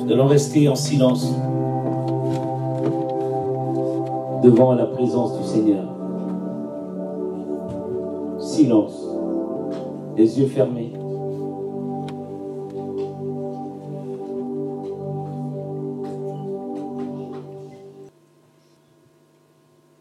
[0.00, 1.32] nous allons rester en silence
[4.42, 5.84] devant la présence du Seigneur.
[8.40, 9.06] Silence,
[10.16, 10.92] les yeux fermés.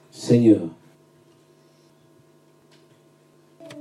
[0.10, 0.62] Seigneur,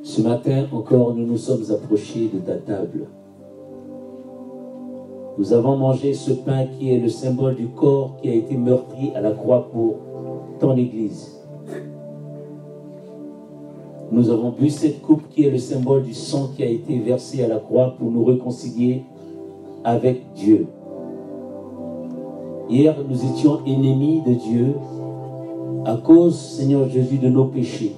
[0.03, 3.07] ce matin encore, nous nous sommes approchés de ta table.
[5.39, 9.13] Nous avons mangé ce pain qui est le symbole du corps qui a été meurtri
[9.15, 9.97] à la croix pour
[10.59, 11.41] ton Église.
[14.13, 17.45] Nous avons bu cette coupe qui est le symbole du sang qui a été versé
[17.45, 19.05] à la croix pour nous réconcilier
[19.85, 20.67] avec Dieu.
[22.69, 24.75] Hier, nous étions ennemis de Dieu
[25.85, 27.95] à cause, Seigneur Jésus, de nos péchés.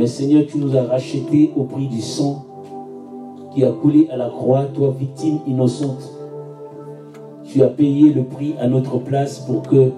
[0.00, 2.46] Mais Seigneur, tu nous as rachetés au prix du sang
[3.52, 6.10] qui a coulé à la croix, toi, victime innocente.
[7.44, 9.90] Tu as payé le prix à notre place pour que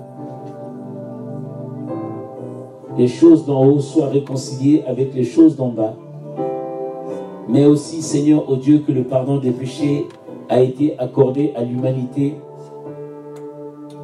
[2.99, 5.95] les choses d'en haut soient réconciliées avec les choses d'en bas.
[7.49, 10.09] Mais aussi, Seigneur, au Dieu, que le pardon des péchés
[10.49, 12.35] a été accordé à l'humanité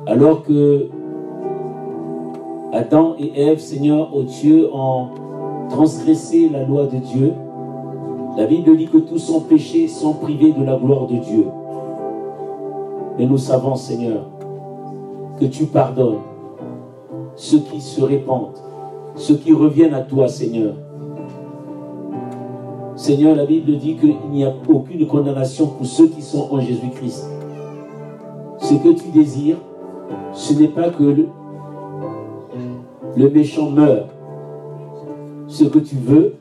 [0.06, 0.90] alors que
[2.72, 5.26] Adam et Ève, Seigneur, au Dieu, ont
[5.68, 7.32] transgressé la loi de Dieu.
[8.36, 11.46] La Bible dit que tous sont péchés, sont privés de la gloire de Dieu.
[13.18, 14.26] Et nous savons, Seigneur,
[15.40, 16.18] que tu pardonnes
[17.34, 18.58] ceux qui se répandent,
[19.16, 20.74] ceux qui reviennent à toi, Seigneur.
[22.94, 27.28] Seigneur, la Bible dit qu'il n'y a aucune condamnation pour ceux qui sont en Jésus-Christ.
[28.58, 29.58] Ce que tu désires,
[30.32, 31.28] ce n'est pas que le,
[33.16, 34.08] le méchant meurt.
[35.48, 36.34] Ce que tu veux,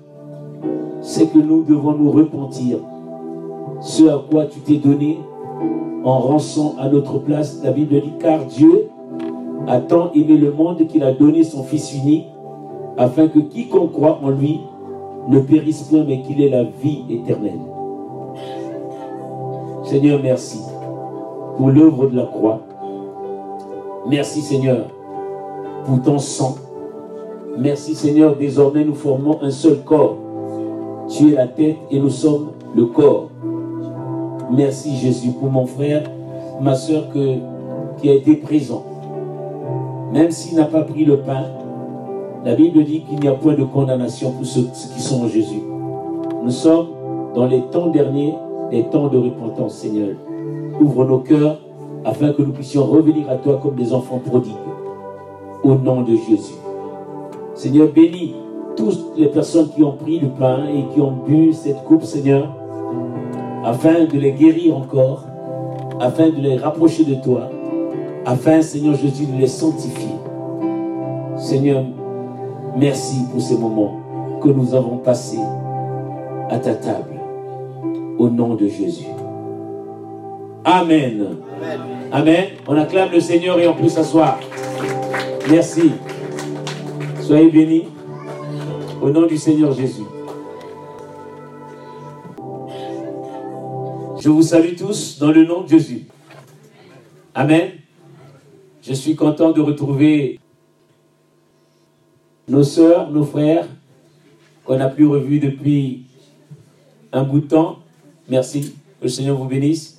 [1.02, 2.80] c'est que nous devons nous repentir.
[3.80, 5.20] Ce à quoi tu t'es donné
[6.04, 7.62] en rançon à notre place.
[7.64, 8.90] La Bible dit, car Dieu
[9.66, 12.28] a tant aimé le monde qu'il a donné son Fils unique,
[12.98, 14.60] afin que quiconque croit en lui
[15.30, 17.60] ne périsse point, mais qu'il ait la vie éternelle.
[19.84, 20.60] Seigneur, merci
[21.56, 22.60] pour l'œuvre de la croix.
[24.10, 24.88] Merci Seigneur
[25.86, 26.56] pour ton sang.
[27.60, 30.18] Merci Seigneur, désormais nous formons un seul corps.
[31.10, 33.30] Tu es la tête et nous sommes le corps.
[34.52, 36.04] Merci Jésus pour mon frère,
[36.62, 38.86] ma soeur qui a été présent.
[40.14, 41.46] Même s'il n'a pas pris le pain,
[42.46, 45.62] la Bible dit qu'il n'y a point de condamnation pour ceux, qui sont en Jésus.
[46.44, 46.90] Nous sommes
[47.34, 48.36] dans les temps derniers,
[48.72, 50.16] les temps de repentance, Seigneur.
[50.80, 51.58] Ouvre nos cœurs
[52.06, 54.54] afin que nous puissions revenir à toi comme des enfants prodigues.
[55.64, 56.54] Au nom de Jésus.
[57.58, 58.36] Seigneur, bénis
[58.76, 62.56] toutes les personnes qui ont pris le pain et qui ont bu cette coupe, Seigneur,
[63.66, 65.26] afin de les guérir encore,
[66.00, 67.50] afin de les rapprocher de toi,
[68.26, 70.16] afin, Seigneur Jésus, de les sanctifier.
[71.36, 71.84] Seigneur,
[72.76, 74.02] merci pour ces moments
[74.42, 75.40] que nous avons passés
[76.50, 77.20] à ta table.
[78.20, 79.08] Au nom de Jésus.
[80.64, 81.38] Amen.
[82.12, 82.46] Amen.
[82.68, 84.40] On acclame le Seigneur et on peut s'asseoir.
[85.50, 85.92] Merci.
[87.28, 87.84] Soyez bénis.
[89.02, 90.06] Au nom du Seigneur Jésus.
[94.18, 96.06] Je vous salue tous dans le nom de Jésus.
[97.36, 97.72] Amen.
[98.82, 100.40] Je suis content de retrouver
[102.48, 103.68] nos sœurs, nos frères,
[104.64, 106.06] qu'on n'a plus revus depuis
[107.12, 107.80] un bout de temps.
[108.30, 108.74] Merci.
[109.02, 109.97] Que le Seigneur vous bénisse.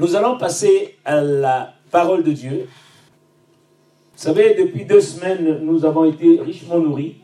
[0.00, 2.66] Nous allons passer à la parole de Dieu.
[4.14, 7.16] Vous savez, depuis deux semaines, nous avons été richement nourris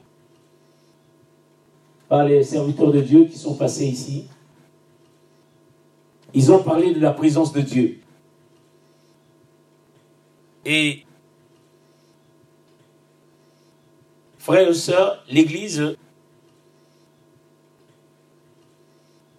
[2.06, 4.27] par les serviteurs de Dieu qui sont passés ici.
[6.34, 7.98] Ils ont parlé de la présence de Dieu.
[10.66, 11.06] Et
[14.36, 15.97] frères et sœurs, l'Église,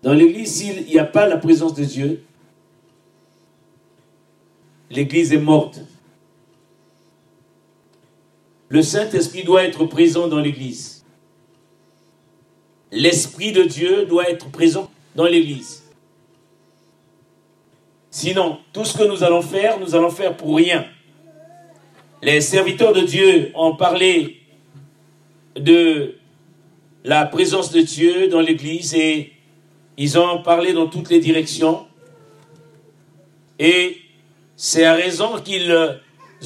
[0.02, 2.27] dans l'Église, s'il n'y a pas la présence de Dieu,
[4.90, 5.80] l'Église est morte.
[8.70, 11.06] Le Saint-Esprit doit être présent dans l'Église.
[12.92, 15.84] L'Esprit de Dieu doit être présent dans l'Église.
[18.12, 20.86] Sinon, tout ce que nous allons faire, nous allons faire pour rien.
[22.22, 24.42] Les serviteurs de Dieu ont parlé
[25.56, 26.16] de
[27.04, 29.34] la présence de Dieu dans l'Église et
[29.98, 31.86] ils ont parlé dans toutes les directions.
[33.60, 33.98] Et
[34.58, 35.72] c'est à raison qu'ils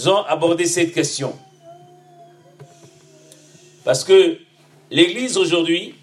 [0.05, 1.33] ont abordé cette question.
[3.85, 4.37] Parce que
[4.91, 5.95] l'Église aujourd'hui,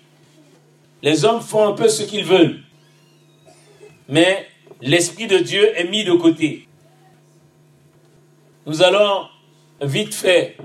[1.02, 2.60] les hommes font un peu ce qu'ils veulent.
[4.08, 4.48] Mais
[4.80, 6.66] l'Esprit de Dieu est mis de côté.
[8.66, 9.26] Nous allons
[9.82, 10.56] vite fait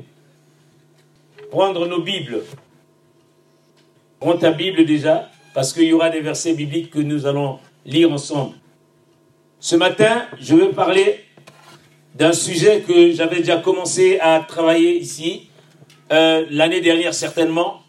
[1.51, 2.42] prendre nos Bibles.
[4.19, 8.12] Prends ta Bible déjà, parce qu'il y aura des versets bibliques que nous allons lire
[8.12, 8.56] ensemble.
[9.60, 11.23] Ce matin, je veux parler
[12.15, 15.50] d'un sujet que j'avais déjà commencé à travailler ici,
[16.12, 17.81] euh, l'année dernière certainement.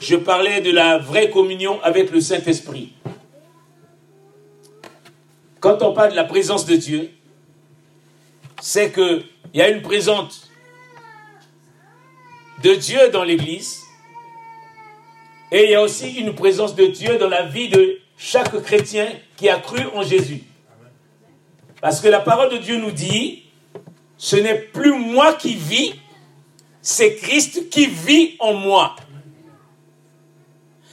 [0.00, 2.92] Je parlais de la vraie communion avec le Saint-Esprit.
[5.60, 7.10] Quand on parle de la présence de Dieu,
[8.60, 9.24] c'est qu'il
[9.54, 10.48] y a une présence
[12.62, 13.82] de Dieu dans l'Église
[15.50, 19.08] et il y a aussi une présence de Dieu dans la vie de chaque chrétien
[19.36, 20.42] qui a cru en Jésus.
[21.80, 23.44] Parce que la parole de Dieu nous dit,
[24.16, 25.94] ce n'est plus moi qui vis,
[26.82, 28.96] c'est Christ qui vit en moi.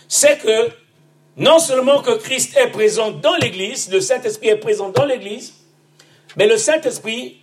[0.07, 0.69] C'est que
[1.37, 5.53] non seulement que Christ est présent dans l'Église, le Saint-Esprit est présent dans l'Église,
[6.37, 7.39] mais le Saint-Esprit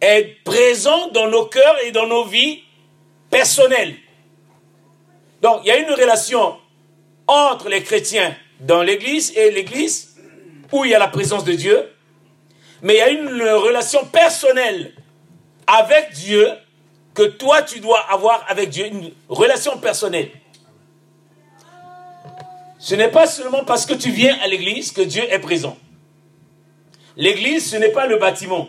[0.00, 2.62] est présent dans nos cœurs et dans nos vies
[3.30, 3.96] personnelles.
[5.42, 6.56] Donc il y a une relation
[7.26, 10.16] entre les chrétiens dans l'Église et l'Église
[10.72, 11.90] où il y a la présence de Dieu,
[12.82, 14.92] mais il y a une relation personnelle
[15.66, 16.48] avec Dieu
[17.14, 20.30] que toi tu dois avoir avec Dieu, une relation personnelle.
[22.78, 25.76] Ce n'est pas seulement parce que tu viens à l'église que Dieu est présent.
[27.16, 28.68] L'église, ce n'est pas le bâtiment.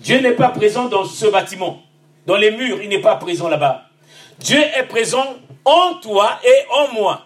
[0.00, 1.82] Dieu n'est pas présent dans ce bâtiment.
[2.26, 3.84] Dans les murs, il n'est pas présent là-bas.
[4.38, 7.25] Dieu est présent en toi et en moi.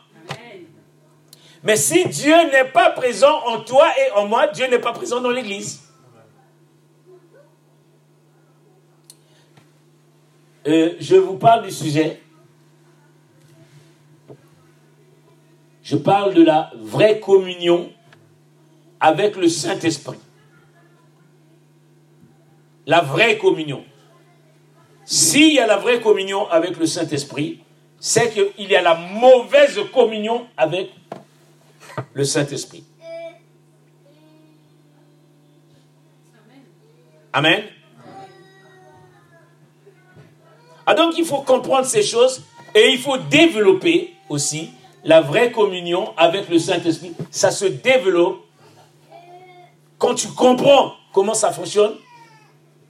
[1.62, 5.20] Mais si Dieu n'est pas présent en toi et en moi, Dieu n'est pas présent
[5.20, 5.82] dans l'église.
[10.66, 12.20] Euh, je vous parle du sujet
[15.90, 17.90] Je parle de la vraie communion
[19.00, 20.20] avec le Saint-Esprit.
[22.86, 23.82] La vraie communion.
[25.04, 27.58] S'il y a la vraie communion avec le Saint-Esprit,
[27.98, 30.90] c'est qu'il y a la mauvaise communion avec
[32.12, 32.84] le Saint-Esprit.
[37.32, 37.62] Amen.
[40.86, 42.42] Ah donc il faut comprendre ces choses
[42.74, 44.70] et il faut développer aussi
[45.04, 48.44] la vraie communion avec le Saint-Esprit, ça se développe
[49.98, 51.94] quand tu comprends comment ça fonctionne,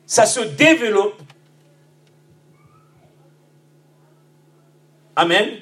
[0.06, 1.20] ça se développe.
[5.16, 5.58] Amen.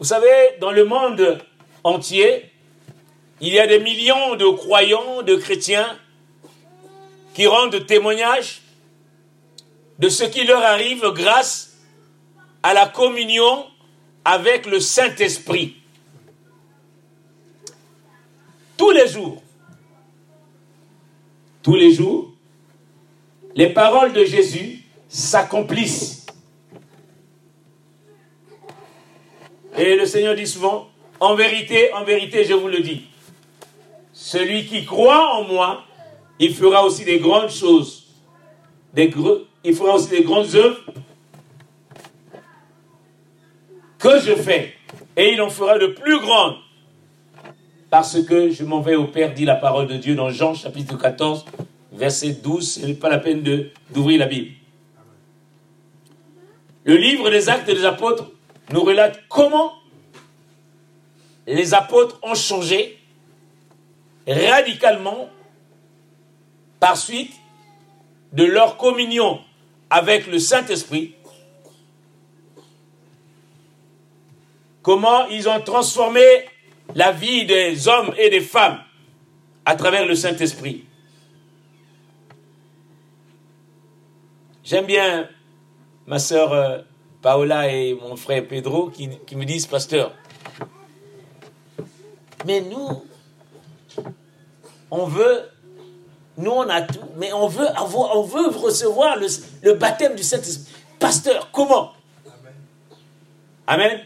[0.00, 1.44] Vous savez, dans le monde
[1.84, 2.50] entier,
[3.42, 5.94] il y a des millions de croyants, de chrétiens,
[7.34, 8.62] qui rendent témoignage
[9.98, 11.76] de ce qui leur arrive grâce
[12.62, 13.66] à la communion
[14.24, 15.76] avec le Saint-Esprit.
[18.78, 19.42] Tous les jours,
[21.62, 22.32] tous les jours,
[23.54, 26.19] les paroles de Jésus s'accomplissent.
[29.76, 30.88] Et le Seigneur dit souvent,
[31.20, 33.02] en vérité, en vérité, je vous le dis,
[34.12, 35.84] celui qui croit en moi,
[36.38, 38.06] il fera aussi des grandes choses.
[38.96, 40.80] Il fera aussi des grandes œuvres
[43.98, 44.74] que je fais,
[45.16, 46.56] et il en fera de plus grandes,
[47.90, 50.96] parce que je m'en vais au Père, dit la parole de Dieu dans Jean chapitre
[50.96, 51.44] 14,
[51.92, 53.42] verset 12, ce n'est pas la peine
[53.90, 54.52] d'ouvrir la Bible.
[56.84, 58.30] Le livre des actes des apôtres
[58.72, 59.74] nous relate comment
[61.46, 62.98] les apôtres ont changé
[64.26, 65.28] radicalement
[66.78, 67.32] par suite
[68.32, 69.40] de leur communion
[69.90, 71.14] avec le Saint-Esprit
[74.82, 76.22] comment ils ont transformé
[76.94, 78.80] la vie des hommes et des femmes
[79.64, 80.84] à travers le Saint-Esprit.
[84.64, 85.28] J'aime bien
[86.06, 86.78] ma sœur euh,
[87.22, 90.14] Paola et mon frère Pedro qui, me disent, pasteur,
[92.46, 93.04] mais nous,
[94.90, 95.42] on veut,
[96.38, 99.26] nous on a tout, mais on veut avoir, on veut recevoir le,
[99.62, 100.72] le baptême du Saint-Esprit.
[100.98, 101.92] Pasteur, comment?
[103.66, 104.00] Amen.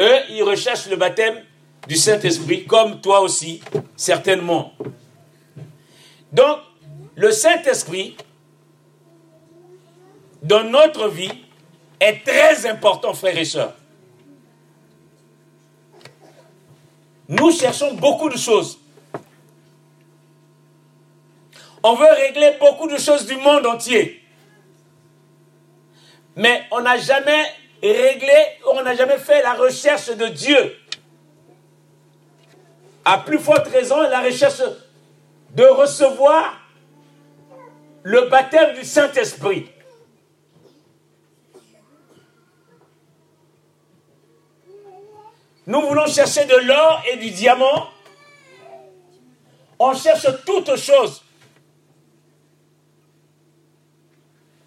[0.00, 1.42] Eux, ils recherchent le baptême
[1.86, 3.60] du Saint-Esprit, comme toi aussi,
[3.96, 4.72] certainement.
[6.32, 6.58] Donc,
[7.14, 8.16] le Saint-Esprit,
[10.42, 11.41] dans notre vie,
[12.02, 13.74] est très important, frères et sœurs.
[17.28, 18.78] Nous cherchons beaucoup de choses.
[21.82, 24.22] On veut régler beaucoup de choses du monde entier.
[26.36, 27.44] Mais on n'a jamais
[27.82, 28.32] réglé,
[28.72, 30.76] on n'a jamais fait la recherche de Dieu.
[33.04, 34.62] À plus forte raison, la recherche
[35.50, 36.60] de recevoir
[38.02, 39.71] le baptême du Saint-Esprit.
[45.72, 47.88] Nous voulons chercher de l'or et du diamant.
[49.78, 51.24] On cherche toutes choses.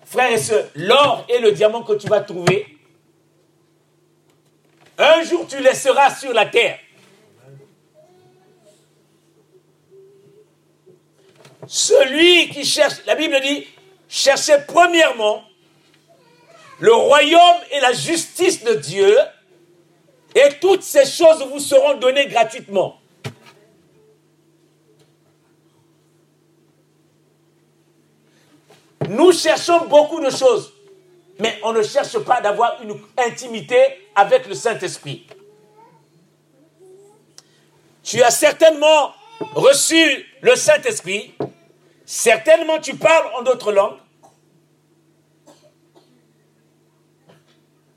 [0.03, 2.79] Frères et sœurs, l'or et le diamant que tu vas trouver,
[4.97, 6.79] un jour tu laisseras sur la terre.
[11.67, 13.67] Celui qui cherche, la Bible dit,
[14.09, 15.43] cherchez premièrement
[16.79, 19.15] le royaume et la justice de Dieu,
[20.35, 22.99] et toutes ces choses vous seront données gratuitement.
[29.07, 30.73] Nous cherchons beaucoup de choses,
[31.39, 33.77] mais on ne cherche pas d'avoir une intimité
[34.13, 35.25] avec le Saint-Esprit.
[38.03, 39.13] Tu as certainement
[39.53, 41.33] reçu le Saint-Esprit,
[42.05, 43.99] certainement tu parles en d'autres langues,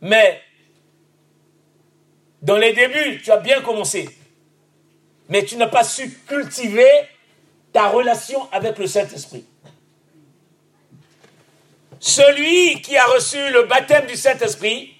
[0.00, 0.40] mais
[2.42, 4.08] dans les débuts, tu as bien commencé,
[5.28, 6.90] mais tu n'as pas su cultiver
[7.72, 9.44] ta relation avec le Saint-Esprit.
[12.00, 14.94] Celui qui a reçu le baptême du Saint-Esprit,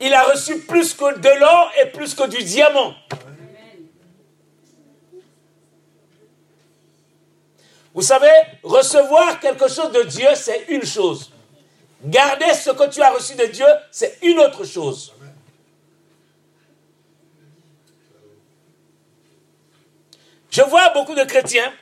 [0.00, 2.94] il a reçu plus que de l'or et plus que du diamant.
[7.94, 11.30] Vous savez, recevoir quelque chose de Dieu, c'est une chose.
[12.04, 15.13] Garder ce que tu as reçu de Dieu, c'est une autre chose.
[20.54, 21.72] Je vois beaucoup de chrétiens,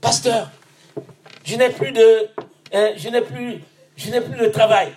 [0.00, 0.50] pasteur,
[1.44, 2.28] je n'ai plus de,
[2.72, 3.62] hein, je n'ai plus,
[3.94, 4.90] je n'ai plus de travail.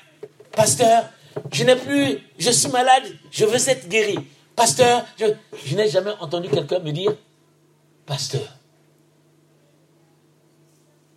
[0.53, 1.03] Pasteur,
[1.51, 4.17] je n'ai plus, je suis malade, je veux être guéri.
[4.55, 5.25] Pasteur, je,
[5.65, 7.13] je n'ai jamais entendu quelqu'un me dire,
[8.05, 8.55] pasteur,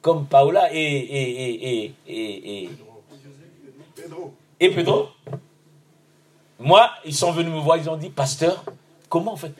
[0.00, 2.70] comme Paola et, et, et, et,
[4.58, 5.06] et Pedro.
[6.58, 8.64] Moi, ils sont venus me voir, ils ont dit, pasteur,
[9.08, 9.52] comment on fait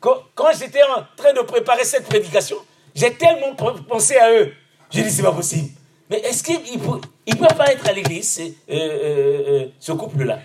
[0.00, 2.56] quand, j'étais en train de préparer cette prédication,
[2.94, 4.52] j'ai tellement pensé à eux.
[4.90, 5.68] J'ai dit, c'est pas possible.
[6.08, 10.40] Mais est-ce qu'ils ne peuvent pas être à l'église, euh, euh, euh, ce couple-là?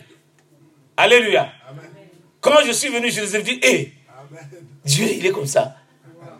[0.98, 1.50] Alléluia.
[2.40, 3.94] Quand je suis venu, je les ai dit, hé,
[4.84, 5.76] Dieu, il est comme ça.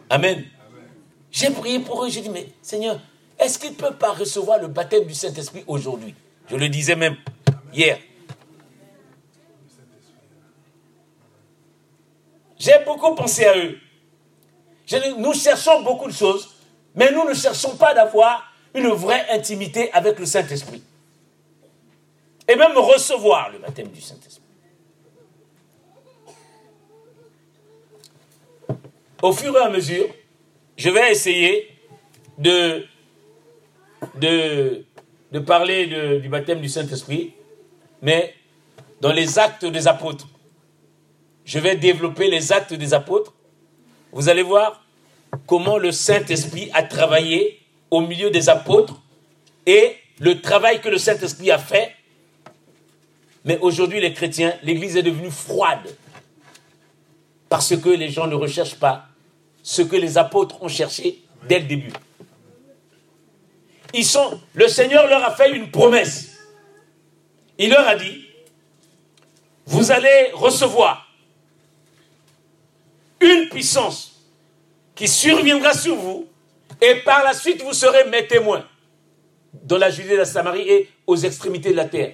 [0.10, 0.46] Amen.
[1.32, 3.00] J'ai prié pour eux, j'ai dit, mais Seigneur,
[3.40, 6.14] est-ce qu'ils ne peuvent pas recevoir le baptême du Saint-Esprit aujourd'hui?
[6.50, 7.16] Je le disais même
[7.74, 7.98] hier.
[12.66, 13.78] J'ai beaucoup pensé à eux.
[15.20, 16.50] nous cherchons beaucoup de choses,
[16.96, 20.82] mais nous ne cherchons pas d'avoir une vraie intimité avec le Saint-Esprit.
[22.48, 24.42] Et même recevoir le baptême du Saint-Esprit.
[29.22, 30.08] Au fur et à mesure,
[30.76, 31.70] je vais essayer
[32.40, 32.84] de,
[34.16, 37.36] de, parler du baptême du Saint-Esprit,
[38.02, 38.34] mais
[39.02, 40.28] dans les actes des apôtres
[41.46, 43.34] je vais développer les actes des apôtres.
[44.12, 44.84] Vous allez voir
[45.46, 47.62] comment le Saint-Esprit a travaillé
[47.92, 49.02] au milieu des apôtres
[49.66, 51.96] et le travail que le Saint-Esprit a fait.
[53.44, 55.96] Mais aujourd'hui, les chrétiens, l'Église est devenue froide
[57.48, 59.06] parce que les gens ne recherchent pas
[59.62, 61.94] ce que les apôtres ont cherché dès le début.
[63.94, 66.38] Ils sont, le Seigneur leur a fait une promesse.
[67.58, 68.26] Il leur a dit,
[69.66, 71.05] vous allez recevoir
[73.26, 74.22] une puissance
[74.94, 76.28] qui surviendra sur vous,
[76.82, 78.66] et par la suite vous serez mes témoins
[79.64, 82.14] dans la Judée, la Samarie et aux extrémités de la terre.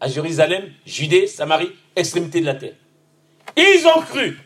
[0.00, 2.74] À Jérusalem, Judée, Samarie, extrémités de la terre.
[3.56, 4.38] Ils ont cru.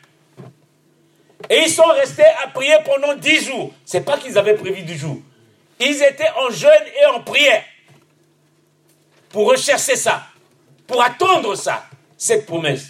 [1.49, 3.73] Et ils sont restés à prier pendant dix jours.
[3.85, 5.19] C'est pas qu'ils avaient prévu du jour.
[5.79, 6.71] Ils étaient en jeûne
[7.03, 7.63] et en prière
[9.29, 10.23] pour rechercher ça,
[10.87, 11.85] pour attendre ça,
[12.17, 12.87] cette promesse.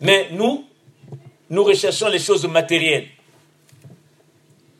[0.00, 0.66] Mais nous,
[1.50, 3.08] nous recherchons les choses matérielles.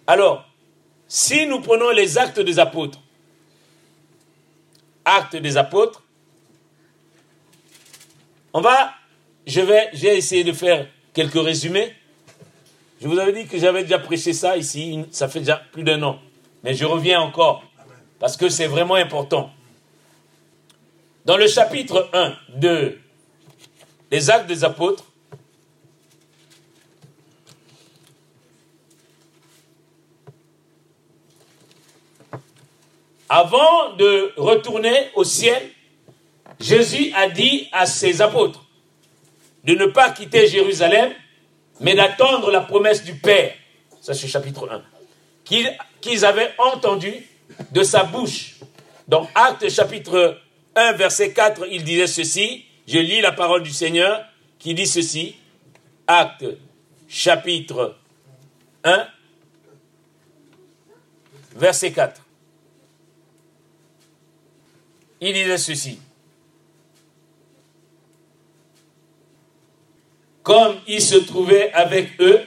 [0.07, 0.45] Alors,
[1.09, 3.01] si nous prenons les actes des apôtres,
[5.05, 6.03] actes des apôtres,
[8.53, 8.95] on va,
[9.47, 11.95] je vais, j'ai essayé de faire quelques résumés.
[13.01, 16.03] Je vous avais dit que j'avais déjà prêché ça ici, ça fait déjà plus d'un
[16.03, 16.19] an.
[16.65, 17.63] Mais je reviens encore,
[18.19, 19.51] parce que c'est vraiment important.
[21.27, 22.99] Dans le chapitre 1 de
[24.11, 25.05] Les actes des apôtres,
[33.29, 35.71] Avant de retourner au ciel,
[36.61, 38.65] Jésus a dit à ses apôtres
[39.65, 41.13] de ne pas quitter Jérusalem,
[41.81, 43.53] mais d'attendre la promesse du Père.
[44.01, 44.83] Ça, c'est chapitre 1.
[46.01, 47.27] Qu'ils avaient entendu
[47.73, 48.55] de sa bouche.
[49.09, 50.39] Dans Actes chapitre
[50.77, 52.65] 1, verset 4, il disait ceci.
[52.87, 54.25] Je lis la parole du Seigneur
[54.59, 55.35] qui dit ceci.
[56.07, 56.47] Actes
[57.09, 57.97] chapitre
[58.85, 59.07] 1,
[61.57, 62.21] verset 4.
[65.21, 65.99] Il disait ceci.
[70.43, 72.41] Comme il se trouvait avec eux,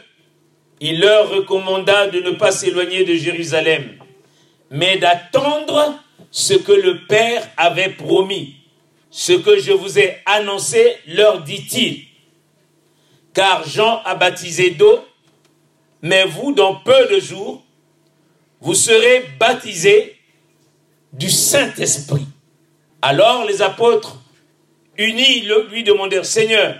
[0.79, 3.97] il leur recommanda de ne pas s'éloigner de Jérusalem,
[4.69, 8.55] mais d'attendre ce que le Père avait promis.
[9.11, 12.05] Ce que je vous ai annoncé, leur dit-il.
[13.33, 15.03] Car Jean a baptisé d'eau,
[16.01, 17.63] mais vous, dans peu de jours,
[18.61, 20.15] vous serez baptisés
[21.11, 22.27] du Saint-Esprit.
[23.01, 24.17] Alors les apôtres,
[24.97, 26.75] unis, lui demandèrent, Seigneur,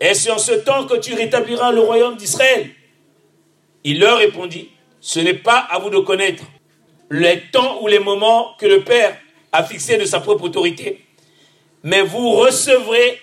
[0.00, 2.70] est-ce en ce temps que tu rétabliras le royaume d'Israël?
[3.82, 6.44] Il leur répondit, ce n'est pas à vous de connaître
[7.10, 9.16] les temps ou les moments que le Père
[9.50, 11.04] a fixés de sa propre autorité,
[11.82, 13.20] mais vous recevrez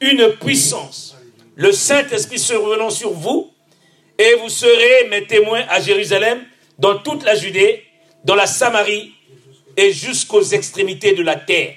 [0.00, 1.16] une puissance,
[1.56, 3.52] le Saint-Esprit survenant sur vous,
[4.18, 6.44] et vous serez mes témoins à Jérusalem,
[6.78, 7.84] dans toute la Judée,
[8.24, 9.12] dans la Samarie
[9.88, 11.74] jusqu'aux extrémités de la terre.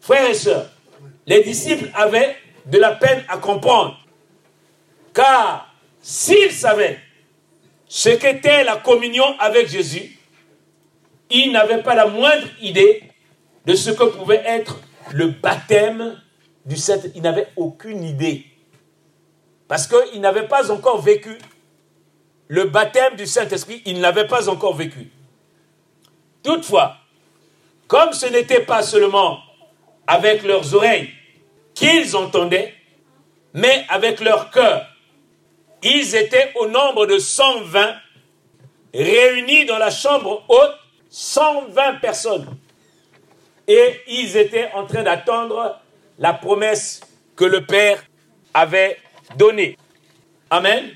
[0.00, 0.70] Frères et sœurs,
[1.26, 3.96] les disciples avaient de la peine à comprendre.
[5.12, 6.98] Car s'ils savaient
[7.86, 10.16] ce qu'était la communion avec Jésus,
[11.30, 13.02] ils n'avaient pas la moindre idée
[13.66, 14.80] de ce que pouvait être
[15.12, 16.20] le baptême
[16.64, 17.00] du Saint.
[17.14, 18.46] Ils n'avaient aucune idée.
[19.68, 21.36] Parce qu'ils n'avaient pas encore vécu
[22.48, 25.08] le baptême du Saint-Esprit, ils n'avaient pas encore vécu.
[26.42, 26.96] Toutefois,
[27.86, 29.40] comme ce n'était pas seulement
[30.06, 31.10] avec leurs oreilles
[31.74, 32.74] qu'ils entendaient,
[33.54, 34.86] mais avec leur cœur,
[35.82, 37.94] ils étaient au nombre de 120
[38.92, 40.76] réunis dans la chambre haute,
[41.10, 42.46] 120 personnes.
[43.66, 45.80] Et ils étaient en train d'attendre
[46.18, 47.00] la promesse
[47.36, 48.02] que le Père
[48.52, 48.98] avait
[49.36, 49.76] donnée.
[50.50, 50.90] Amen.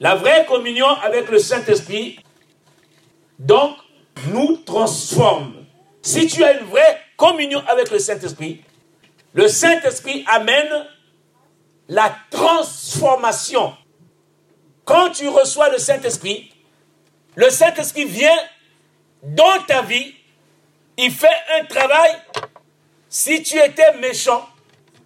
[0.00, 2.18] La vraie communion avec le Saint-Esprit,
[3.38, 3.76] donc,
[4.26, 5.64] nous transforme.
[6.02, 8.62] Si tu as une vraie communion avec le Saint-Esprit,
[9.32, 10.86] le Saint-Esprit amène
[11.88, 13.74] la transformation.
[14.84, 16.52] Quand tu reçois le Saint-Esprit,
[17.34, 18.38] le Saint-Esprit vient
[19.22, 20.14] dans ta vie,
[20.96, 21.28] il fait
[21.60, 22.10] un travail.
[23.08, 24.48] Si tu étais méchant,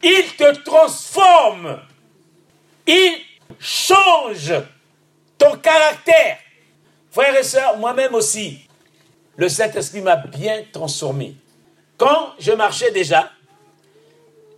[0.03, 1.81] il te transforme.
[2.87, 3.21] Il
[3.59, 4.55] change
[5.39, 6.39] ton caractère.
[7.11, 8.67] Frères et sœurs, moi-même aussi,
[9.37, 11.35] le Saint-Esprit m'a bien transformé.
[11.97, 13.31] Quand je marchais déjà,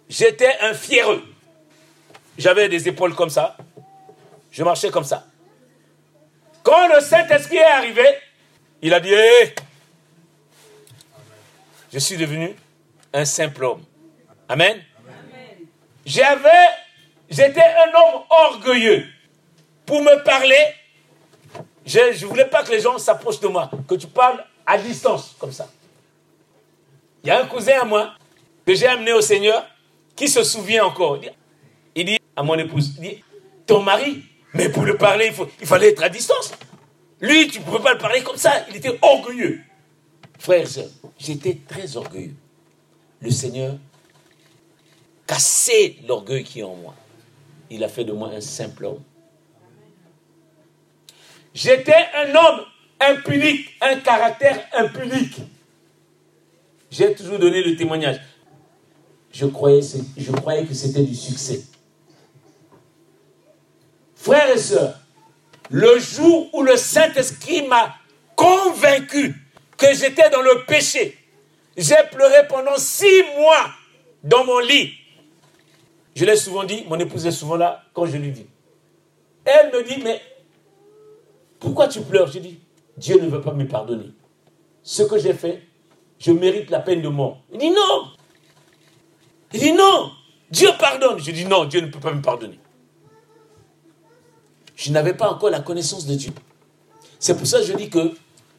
[0.08, 1.22] j'étais un fiereux.
[2.38, 3.56] J'avais des épaules comme ça.
[4.50, 5.26] Je marchais comme ça.
[6.62, 8.06] Quand le Saint-Esprit est arrivé,
[8.82, 9.12] il a dit,
[11.92, 12.54] je suis devenu
[13.12, 13.84] un simple homme.
[14.48, 14.82] Amen.
[16.04, 16.48] J'avais,
[17.30, 19.06] j'étais un homme orgueilleux
[19.86, 20.74] pour me parler.
[21.86, 25.34] Je ne voulais pas que les gens s'approchent de moi, que tu parles à distance,
[25.38, 25.68] comme ça.
[27.22, 28.14] Il y a un cousin à moi
[28.66, 29.66] que j'ai amené au Seigneur
[30.14, 31.18] qui se souvient encore.
[31.94, 32.92] Il dit à mon épouse,
[33.66, 34.22] ton mari,
[34.52, 36.52] mais pour le parler, il, fallait être à distance.
[37.20, 38.64] Lui, tu ne pouvais pas le parler comme ça.
[38.68, 39.60] Il était orgueilleux.
[40.38, 40.66] Frères
[41.18, 42.34] j'étais très orgueilleux.
[43.20, 43.76] Le Seigneur
[45.26, 46.94] cassait l'orgueil qui est en moi.
[47.70, 49.02] Il a fait de moi un simple homme.
[51.54, 52.64] J'étais un homme
[53.00, 55.36] impunique, un caractère impunique.
[56.90, 58.20] J'ai toujours donné le témoignage.
[59.32, 61.64] Je croyais, que c'était du succès.
[64.14, 65.00] Frères et sœurs,
[65.70, 67.96] le jour où le Saint-Esprit m'a
[68.36, 69.34] convaincu
[69.76, 71.18] que j'étais dans le péché,
[71.76, 73.70] j'ai pleuré pendant six mois
[74.22, 74.94] dans mon lit.
[76.14, 78.46] Je l'ai souvent dit, mon épouse est souvent là quand je lui dis.
[79.44, 80.22] Elle me dit, mais
[81.58, 82.30] pourquoi tu pleures?
[82.30, 82.60] Je dis,
[82.96, 84.12] Dieu ne veut pas me pardonner.
[84.82, 85.62] Ce que j'ai fait,
[86.18, 87.42] je mérite la peine de mort.
[87.52, 88.12] Il dit non.
[89.52, 90.12] Il dit non.
[90.50, 91.18] Dieu pardonne.
[91.18, 92.58] Je dis non, Dieu ne peut pas me pardonner.
[94.76, 96.32] Je n'avais pas encore la connaissance de Dieu.
[97.18, 98.14] C'est pour ça que je dis que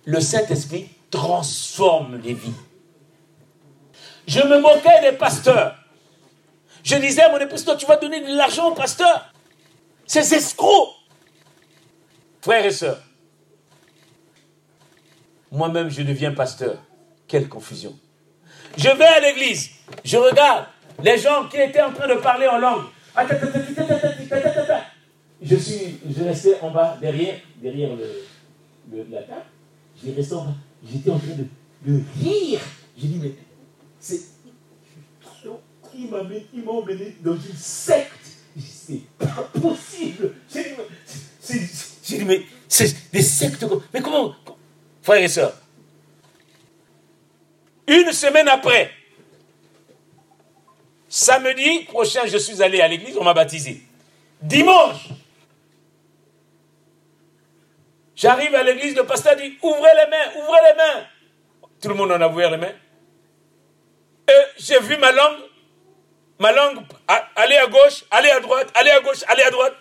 [0.06, 2.54] le Saint-Esprit transforme les vies.
[4.28, 5.76] Je me moquais des pasteurs.
[6.84, 9.34] Je disais à mon épouse, toi, tu vas donner de l'argent au pasteur.
[10.06, 10.90] Ces escrocs.
[12.42, 13.02] Frères et sœurs,
[15.56, 16.78] moi-même je deviens pasteur.
[17.28, 17.98] Quelle confusion.
[18.78, 19.72] Je vais à l'église,
[20.04, 20.66] je regarde
[21.02, 22.84] les gens qui étaient en train de parler en langue.
[25.42, 29.42] Je suis, je restais en bas, derrière, derrière le, la table.
[30.04, 30.54] J'ai resté en bas.
[30.90, 32.60] J'étais en train de, de rire.
[32.98, 33.32] J'ai dit, mais
[34.00, 34.22] c'est.
[35.98, 36.18] Il m'a
[36.72, 38.12] emmené dans une secte.
[38.60, 40.34] C'est pas possible.
[40.54, 40.76] J'ai
[42.18, 43.66] dit, mais c'est des sectes.
[43.94, 44.36] Mais comment
[45.06, 45.54] Frères et sœurs,
[47.86, 48.90] une semaine après,
[51.08, 53.82] samedi prochain, je suis allé à l'église, on m'a baptisé.
[54.42, 55.10] Dimanche,
[58.16, 61.06] j'arrive à l'église, le pasteur dit Ouvrez les mains, ouvrez les mains.
[61.80, 62.74] Tout le monde en a ouvert les mains.
[64.28, 65.38] Et j'ai vu ma langue,
[66.40, 66.80] ma langue
[67.36, 69.76] aller à gauche, aller à droite, aller à gauche, aller à droite.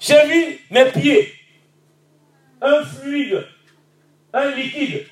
[0.00, 1.32] J'ai vu mes pieds,
[2.60, 3.46] un fluide,
[4.34, 5.06] un liquide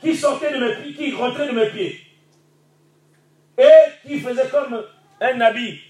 [0.00, 2.00] qui sortait de mes pieds, qui rentrait de mes pieds.
[3.58, 4.84] Et qui faisait comme
[5.20, 5.80] un habit.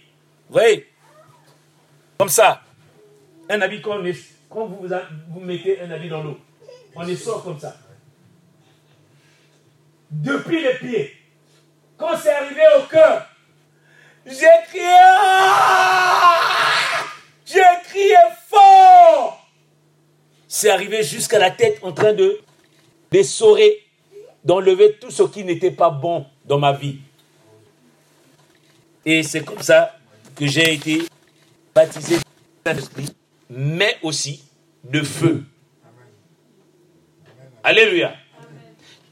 [0.48, 0.88] Vous voyez?
[2.16, 2.62] Comme ça.
[3.50, 4.00] Un habit quand,
[4.66, 4.88] vous,
[5.30, 6.38] vous mettez un habit dans l'eau.
[6.94, 7.76] On est sort comme ça.
[10.10, 11.16] Depuis les pieds.
[11.98, 13.26] Quand c'est arrivé au cœur,
[14.24, 14.84] j'ai crié.
[14.84, 16.40] Ah!
[17.44, 18.16] J'ai crié
[18.48, 19.48] fort.
[20.46, 22.40] C'est arrivé jusqu'à la tête en train de
[23.16, 23.82] d'essorer
[24.44, 26.98] d'enlever tout ce qui n'était pas bon dans ma vie.
[29.06, 29.96] Et c'est comme ça
[30.34, 31.02] que j'ai été
[31.74, 32.18] baptisé
[32.66, 33.08] Saint-Esprit,
[33.48, 34.44] mais aussi
[34.84, 35.44] de feu.
[37.64, 38.14] Alléluia.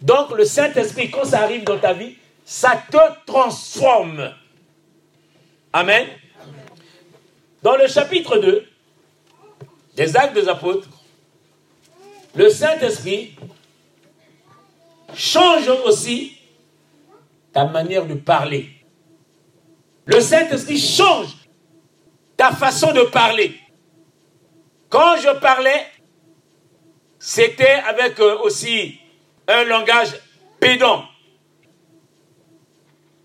[0.02, 4.34] Donc le Saint-Esprit, quand ça arrive dans ta vie, ça te transforme.
[5.72, 6.06] Amen.
[7.62, 8.66] Dans le chapitre 2
[9.96, 10.88] des actes des apôtres,
[12.34, 13.34] le Saint-Esprit
[15.16, 16.36] change aussi
[17.52, 18.68] ta manière de parler.
[20.06, 21.28] Le Saint-Esprit change
[22.36, 23.58] ta façon de parler.
[24.88, 25.86] Quand je parlais,
[27.18, 28.98] c'était avec euh, aussi
[29.48, 30.20] un langage
[30.60, 31.04] pédant,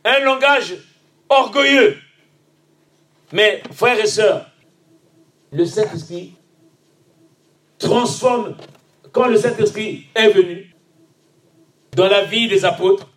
[0.06, 0.75] un langage
[1.28, 1.97] orgueilleux.
[3.32, 4.49] Mais frères et sœurs,
[5.52, 6.34] le Saint-Esprit
[7.78, 8.56] transforme,
[9.12, 10.68] quand le Saint-Esprit est venu,
[11.95, 13.08] dans la vie des apôtres,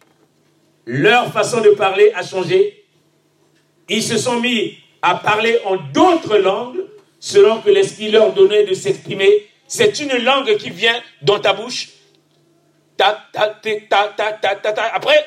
[0.87, 2.85] leur façon de parler a changé.
[3.89, 6.85] Ils se sont mis à parler en d'autres langues
[7.21, 9.49] selon que l'Esprit leur donnait de s'exprimer.
[9.67, 11.91] C'est une langue qui vient dans ta bouche.
[12.99, 15.27] Après,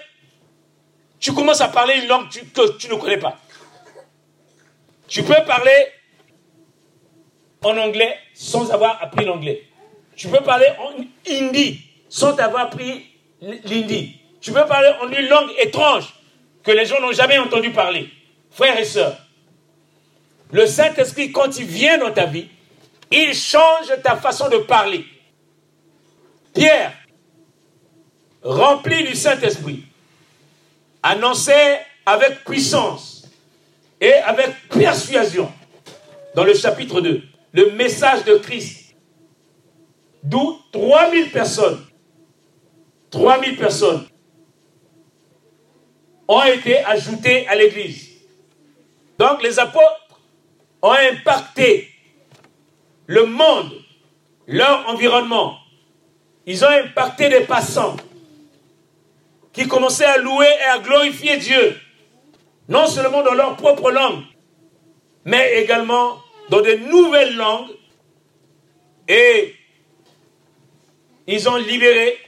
[1.20, 3.38] tu commences à parler une langue que tu ne connais pas.
[5.08, 5.88] Tu peux parler
[7.62, 9.64] en anglais sans avoir appris l'anglais.
[10.16, 10.94] Tu peux parler en
[11.30, 13.15] hindi sans avoir appris
[13.46, 14.20] l'indi.
[14.42, 16.14] Tu peux parler en une langue étrange
[16.64, 18.10] que les gens n'ont jamais entendu parler.
[18.52, 19.18] Frères et sœurs,
[20.52, 22.48] le Saint-Esprit, quand il vient dans ta vie,
[23.12, 25.06] il change ta façon de parler.
[26.54, 26.94] Pierre,
[28.42, 29.84] rempli du Saint-Esprit,
[31.04, 33.28] annonçait avec puissance
[34.00, 35.52] et avec persuasion,
[36.34, 38.96] dans le chapitre 2, le message de Christ,
[40.24, 41.86] d'où 3000 personnes
[43.16, 44.06] 3000 personnes
[46.28, 48.10] ont été ajoutées à l'Église.
[49.18, 50.20] Donc les apôtres
[50.82, 51.90] ont impacté
[53.06, 53.72] le monde,
[54.48, 55.58] leur environnement.
[56.46, 57.96] Ils ont impacté les passants
[59.54, 61.80] qui commençaient à louer et à glorifier Dieu,
[62.68, 64.24] non seulement dans leur propre langue,
[65.24, 66.18] mais également
[66.50, 67.72] dans de nouvelles langues.
[69.08, 69.56] Et
[71.28, 72.20] ils ont libéré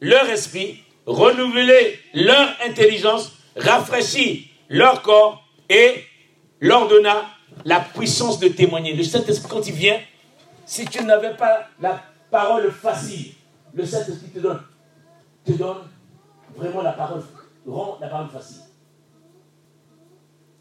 [0.00, 6.04] leur esprit, renouveler leur intelligence, rafraîchir leur corps et
[6.60, 7.26] leur donna
[7.64, 8.94] la puissance de témoigner.
[8.94, 10.00] Le Saint-Esprit, quand il vient,
[10.64, 13.32] si tu n'avais pas la parole facile,
[13.74, 14.62] le Saint-Esprit te donne,
[15.44, 15.88] te donne
[16.56, 17.22] vraiment la parole,
[17.66, 18.62] rend la parole facile.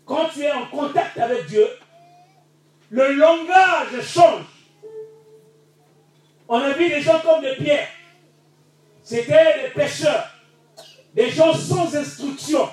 [0.05, 1.67] Quand tu es en contact avec Dieu,
[2.89, 4.45] le langage change.
[6.47, 7.89] On a vu des gens comme des pierres.
[9.09, 10.29] C'était des pêcheurs,
[11.15, 12.69] des gens sans instruction.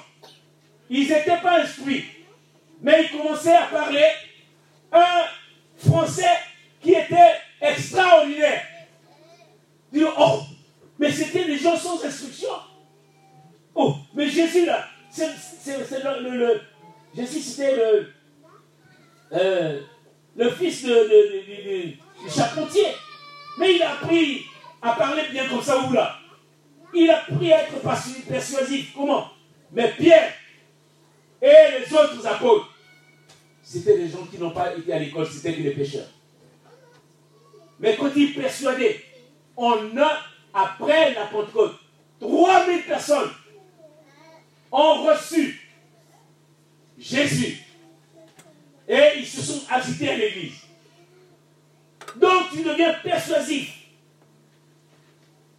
[0.90, 2.04] Ils n'étaient pas instruits.
[2.82, 4.04] Mais ils commençaient à parler
[4.92, 5.24] un
[5.78, 6.36] français
[6.82, 8.64] qui était extraordinaire.
[10.18, 10.40] Oh,
[10.98, 12.50] mais c'était des gens sans instruction.
[13.74, 15.28] Oh, mais Jésus là, c'est
[16.04, 16.60] le,
[17.16, 18.12] Jésus c'était le,
[19.32, 22.88] euh, fils de, du charpentier.
[23.58, 24.44] Mais il a appris
[24.82, 26.18] à parler bien comme ça ou là?
[26.98, 28.94] Il a pris à être persuasif.
[28.94, 29.28] Comment?
[29.70, 30.32] Mais Pierre
[31.42, 32.74] et les autres apôtres,
[33.62, 36.08] c'était des gens qui n'ont pas été à l'école, c'était des pécheurs.
[37.78, 39.04] Mais quand il persuadait,
[39.58, 40.20] on a,
[40.54, 41.76] après la Pentecôte,
[42.18, 43.30] 3000 personnes
[44.72, 45.60] ont reçu
[46.98, 47.58] Jésus.
[48.88, 50.62] Et ils se sont agités à l'église.
[52.16, 53.70] Donc tu deviens persuasif.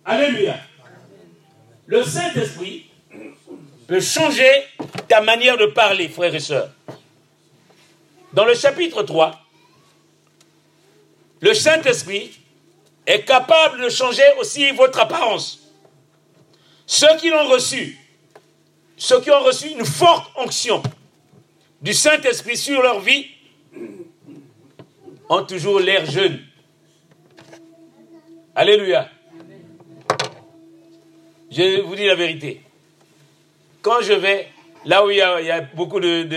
[0.03, 0.66] Alléluia.
[1.87, 2.85] Le Saint-Esprit
[3.87, 4.51] peut changer
[5.07, 6.69] ta manière de parler, frères et sœurs.
[8.33, 9.39] Dans le chapitre 3,
[11.39, 12.37] le Saint-Esprit
[13.05, 15.71] est capable de changer aussi votre apparence.
[16.85, 17.97] Ceux qui l'ont reçu,
[18.97, 20.83] ceux qui ont reçu une forte onction
[21.81, 23.27] du Saint-Esprit sur leur vie,
[25.29, 26.39] ont toujours l'air jeunes.
[28.55, 29.09] Alléluia.
[31.49, 32.61] Je vous dis la vérité.
[33.81, 34.47] Quand je vais
[34.85, 36.27] là où il y a, beaucoup de,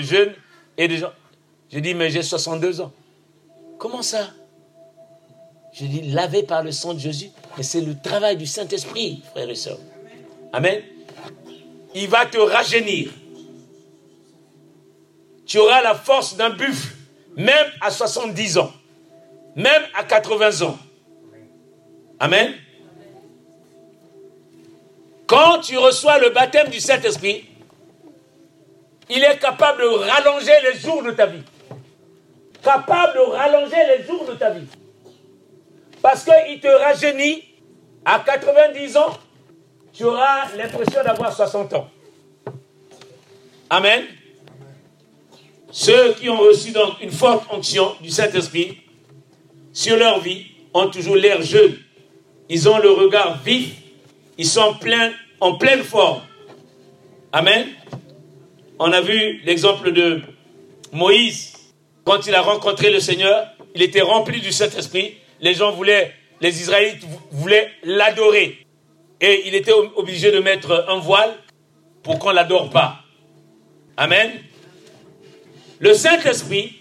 [0.00, 0.34] jeunes
[0.76, 1.12] et de gens,
[1.72, 2.92] je dis, mais j'ai 62 ans.
[3.78, 4.30] Comment ça?
[5.72, 7.30] Je dis, lavé par le sang de Jésus.
[7.56, 9.78] Mais c'est le travail du Saint-Esprit, frères et sœurs.
[10.52, 10.80] Amen.
[11.94, 13.10] Il va te rajeunir.
[15.46, 16.94] Tu auras la force d'un buffle,
[17.36, 18.72] même à 70 ans,
[19.54, 20.78] même à 80 ans.
[22.18, 22.54] Amen.
[25.26, 27.44] Quand tu reçois le baptême du Saint-Esprit,
[29.10, 31.42] il est capable de rallonger les jours de ta vie.
[32.62, 34.66] Capable de rallonger les jours de ta vie.
[36.00, 37.42] Parce qu'il te rajeunit
[38.04, 39.18] à 90 ans,
[39.92, 41.88] tu auras l'impression d'avoir 60 ans.
[43.70, 44.04] Amen.
[45.72, 48.78] Ceux qui ont reçu donc une forte onction du Saint-Esprit
[49.72, 51.76] sur leur vie ont toujours l'air jeunes.
[52.48, 53.74] Ils ont le regard vif
[54.38, 54.76] ils sont
[55.40, 56.22] en pleine forme.
[57.32, 57.66] Amen.
[58.78, 60.22] On a vu l'exemple de
[60.92, 61.54] Moïse.
[62.04, 65.16] Quand il a rencontré le Seigneur, il était rempli du Saint-Esprit.
[65.40, 68.58] Les gens voulaient, les Israélites voulaient l'adorer.
[69.20, 71.34] Et il était obligé de mettre un voile
[72.02, 73.00] pour qu'on ne l'adore pas.
[73.96, 74.30] Amen.
[75.78, 76.76] Le Saint-Esprit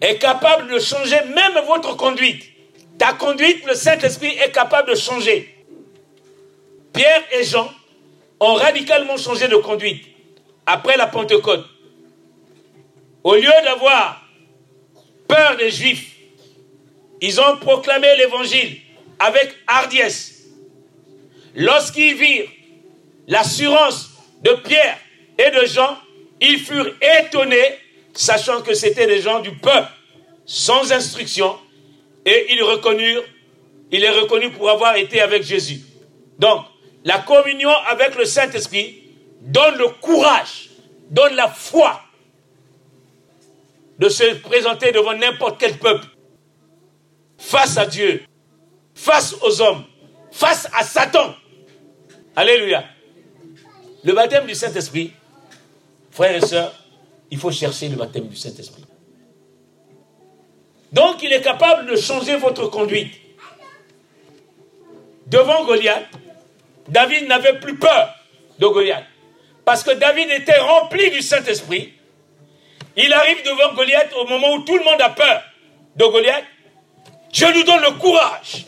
[0.00, 2.44] est capable de changer même votre conduite.
[2.98, 5.59] Ta conduite, le Saint-Esprit est capable de changer.
[6.92, 7.70] Pierre et Jean
[8.40, 10.04] ont radicalement changé de conduite
[10.66, 11.64] après la Pentecôte.
[13.22, 14.22] Au lieu d'avoir
[15.28, 16.16] peur des Juifs,
[17.20, 18.78] ils ont proclamé l'évangile
[19.18, 20.44] avec hardiesse.
[21.54, 22.48] Lorsqu'ils virent
[23.28, 24.10] l'assurance
[24.42, 24.98] de Pierre
[25.38, 25.98] et de Jean,
[26.40, 27.78] ils furent étonnés,
[28.14, 29.90] sachant que c'étaient des gens du peuple,
[30.46, 31.58] sans instruction,
[32.24, 33.24] et ils reconnurent,
[33.92, 35.80] il est reconnu pour avoir été avec Jésus.
[36.38, 36.64] Donc,
[37.04, 39.02] la communion avec le Saint-Esprit
[39.40, 40.70] donne le courage,
[41.10, 42.00] donne la foi
[43.98, 46.06] de se présenter devant n'importe quel peuple,
[47.38, 48.22] face à Dieu,
[48.94, 49.84] face aux hommes,
[50.30, 51.34] face à Satan.
[52.36, 52.84] Alléluia.
[54.04, 55.12] Le baptême du Saint-Esprit,
[56.10, 56.74] frères et sœurs,
[57.30, 58.84] il faut chercher le baptême du Saint-Esprit.
[60.92, 63.14] Donc il est capable de changer votre conduite.
[65.26, 66.08] Devant Goliath,
[66.90, 68.14] David n'avait plus peur
[68.58, 69.04] de Goliath.
[69.64, 71.94] Parce que David était rempli du Saint-Esprit.
[72.96, 75.42] Il arrive devant Goliath au moment où tout le monde a peur
[75.96, 76.44] de Goliath.
[77.32, 78.66] Dieu lui donne le courage.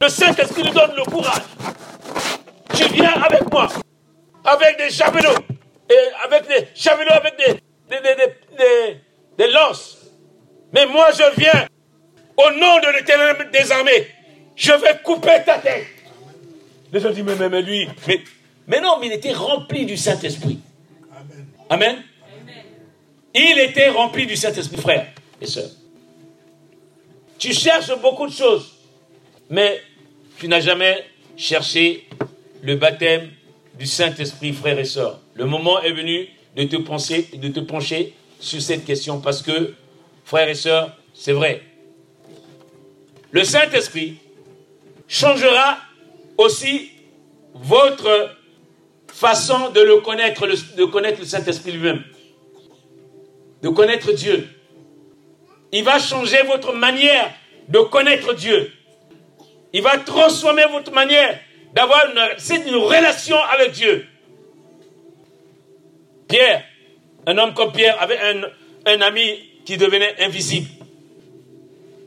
[0.00, 1.42] Le Saint-Esprit lui donne le courage.
[2.74, 3.68] Tu viens avec moi,
[4.44, 5.34] avec des javelots,
[6.24, 9.00] avec des javelots, avec des, des,
[9.38, 9.98] des lances.
[10.72, 11.66] Mais moi, je viens
[12.36, 14.06] au nom de l'éternel des armées.
[14.54, 15.86] Je vais couper ta tête.
[16.92, 18.20] Les gens disent, mais, mais, lui, mais,
[18.66, 20.58] mais non, mais il était rempli du Saint-Esprit.
[21.68, 21.96] Amen.
[23.34, 25.06] Il était rempli du Saint-Esprit, frère
[25.40, 25.68] et soeur.
[27.38, 28.72] Tu cherches beaucoup de choses,
[29.50, 29.82] mais
[30.38, 31.04] tu n'as jamais
[31.36, 32.08] cherché
[32.62, 33.30] le baptême
[33.78, 35.20] du Saint-Esprit, frère et soeur.
[35.34, 39.74] Le moment est venu de te penser, de te pencher sur cette question parce que,
[40.24, 41.62] frère et soeur, c'est vrai.
[43.30, 44.16] Le Saint-Esprit
[45.08, 45.78] changera
[46.38, 46.90] aussi
[47.54, 48.36] votre
[49.08, 52.02] façon de le connaître, de connaître le Saint-Esprit lui-même,
[53.62, 54.48] de connaître Dieu.
[55.72, 57.32] Il va changer votre manière
[57.68, 58.72] de connaître Dieu.
[59.72, 61.38] Il va transformer votre manière
[61.74, 64.06] d'avoir une, relation avec Dieu.
[66.28, 66.64] Pierre,
[67.26, 68.42] un homme comme Pierre avait un,
[68.86, 70.68] un ami qui devenait invisible.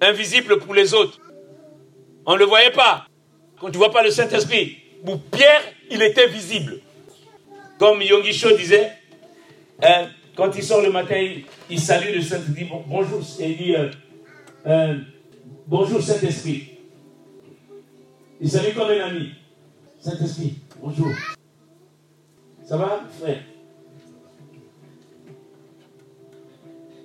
[0.02, 1.20] Invisible pour les autres.
[2.26, 3.09] On ne le voyait pas.
[3.60, 6.80] Quand tu vois pas le Saint-Esprit, Pour Pierre, il était visible.
[7.78, 8.91] Comme Yongi Cho disait,
[9.82, 11.15] hein, quand il sort le matin,
[11.69, 13.89] il, salue le Saint-Esprit, bonjour, et il dit, euh,
[14.65, 14.98] euh,
[15.67, 16.72] bonjour Saint-Esprit.
[18.41, 19.32] Il salue comme un ami.
[20.00, 21.12] Saint-Esprit, bonjour.
[22.65, 23.39] Ça va, frère?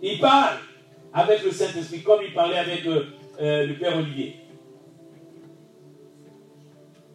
[0.02, 0.58] Il parle
[1.12, 4.43] avec le Saint-Esprit comme il parlait avec euh, le Père Olivier.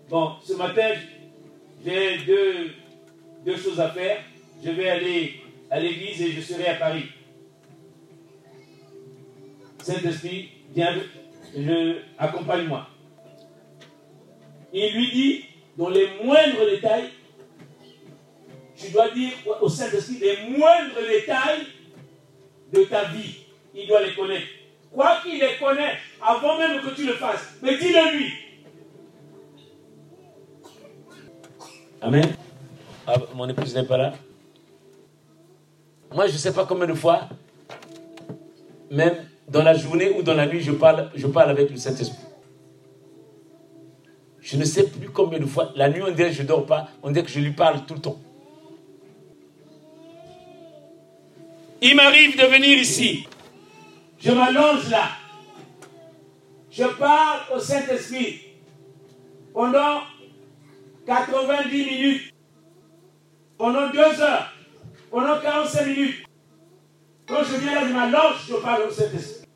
[0.10, 0.90] Bon, ce matin,
[1.86, 2.72] j'ai deux,
[3.46, 4.24] deux choses à faire.
[4.64, 5.36] Je vais aller
[5.70, 7.06] à l'église et je serai à Paris.
[9.84, 10.96] Saint-Esprit, viens,
[12.18, 12.88] accompagne-moi.
[14.74, 15.46] Il lui dit,
[15.78, 17.10] dans les moindres détails,
[18.76, 21.68] tu dois dire au Saint-Esprit les moindres détails
[22.74, 23.36] de ta vie.
[23.76, 24.48] Il doit les connaître.
[24.92, 28.49] Quoi qu'il les connaisse, avant même que tu le fasses, mais dis-le lui.
[32.02, 32.34] Amen.
[33.06, 34.14] Ah, mon épouse n'est pas là.
[36.14, 37.28] Moi, je ne sais pas combien de fois,
[38.90, 39.16] même
[39.48, 42.26] dans la journée ou dans la nuit, je parle, je parle avec le Saint-Esprit.
[44.40, 45.72] Je ne sais plus combien de fois.
[45.76, 46.88] La nuit, on dirait que je ne dors pas.
[47.04, 48.18] On dirait que je lui parle tout le temps.
[51.82, 53.28] Il m'arrive de venir ici.
[54.20, 55.10] Je m'allonge là.
[56.72, 58.42] Je parle au Saint-Esprit
[59.54, 60.00] pendant
[61.10, 62.34] 90 minutes,
[63.58, 64.54] pendant deux heures,
[65.10, 66.24] pendant 45 minutes.
[67.28, 69.48] Quand je viens là, je m'allonge, je parle au Saint-Esprit.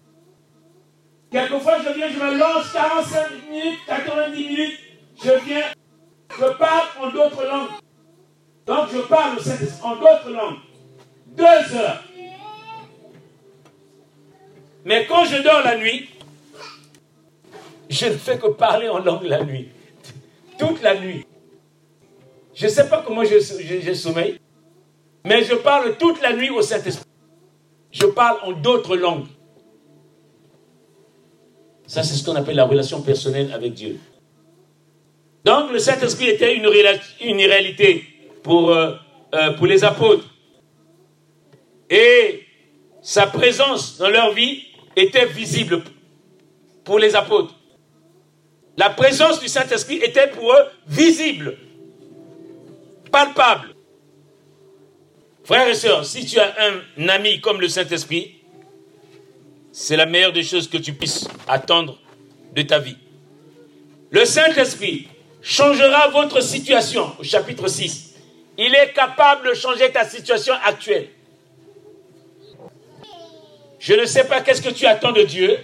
[1.31, 4.79] Quelquefois, je viens, je m'allonge 45 minutes, 90 minutes,
[5.23, 5.65] je viens,
[6.39, 7.69] je parle en d'autres langues.
[8.65, 10.59] Donc, je parle au Saint-Esprit en d'autres langues.
[11.27, 12.03] Deux heures.
[14.85, 16.09] Mais quand je dors la nuit,
[17.91, 19.69] je ne fais que parler en langue la nuit.
[20.57, 21.25] Toute la nuit.
[22.53, 23.39] Je ne sais pas comment je,
[23.93, 24.39] sommeil,
[25.25, 27.05] mais je parle toute la nuit au Saint-Esprit.
[27.91, 29.27] Je parle en d'autres langues.
[31.87, 33.99] Ça, c'est ce qu'on appelle la relation personnelle avec Dieu.
[35.45, 36.65] Donc, le Saint-Esprit était une,
[37.21, 38.05] une, réalité
[38.41, 38.93] pour, euh,
[39.33, 40.25] euh, pour les apôtres.
[41.89, 42.43] Et
[43.01, 44.63] sa présence dans leur vie
[44.95, 45.83] était visible
[46.83, 47.53] pour les apôtres.
[48.77, 51.57] La présence du Saint-Esprit était pour eux visible,
[53.13, 53.75] palpable.
[55.45, 56.53] Frères et sœurs, si tu as
[56.97, 58.41] un ami comme le Saint-Esprit,
[59.71, 61.99] c'est la meilleure des choses que tu puisses attendre
[62.53, 62.97] de ta vie.
[64.09, 65.07] Le Saint-Esprit
[65.41, 68.15] changera votre situation au chapitre 6.
[68.57, 71.09] Il est capable de changer ta situation actuelle.
[73.79, 75.59] Je ne sais pas qu'est-ce que tu attends de Dieu.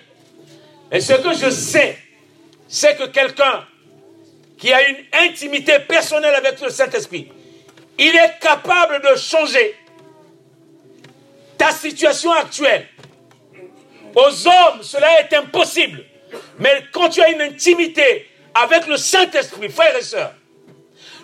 [0.92, 1.98] Et ce que je sais,
[2.68, 3.66] c'est que quelqu'un
[4.58, 7.32] qui a une intimité personnelle avec le Saint-Esprit,
[8.00, 9.76] il est capable de changer
[11.58, 12.88] ta situation actuelle.
[14.16, 16.06] Aux hommes, cela est impossible.
[16.58, 20.34] Mais quand tu as une intimité avec le Saint-Esprit, frères et sœurs,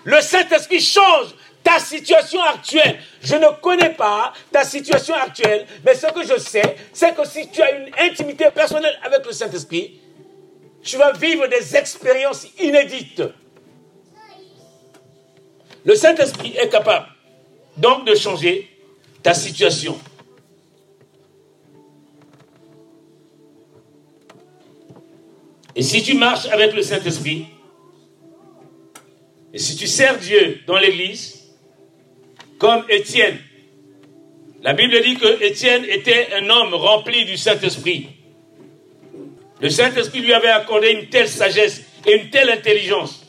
[0.03, 1.29] le Saint-Esprit change
[1.63, 2.99] ta situation actuelle.
[3.23, 7.49] Je ne connais pas ta situation actuelle, mais ce que je sais, c'est que si
[7.49, 9.99] tu as une intimité personnelle avec le Saint-Esprit,
[10.83, 13.23] tu vas vivre des expériences inédites.
[15.85, 17.07] Le Saint-Esprit est capable
[17.77, 18.69] donc de changer
[19.23, 19.97] ta situation.
[25.75, 27.45] Et si tu marches avec le Saint-Esprit,
[29.53, 31.45] et si tu sers Dieu dans l'Église,
[32.57, 33.37] comme Étienne.
[34.61, 38.09] La Bible dit que Étienne était un homme rempli du Saint-Esprit.
[39.61, 43.24] Le Saint-Esprit lui avait accordé une telle sagesse et une telle intelligence.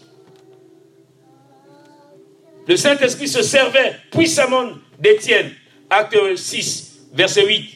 [2.67, 5.53] Le Saint-Esprit se servait puissamment d'Étienne.
[5.89, 7.71] Acte 6, verset 8.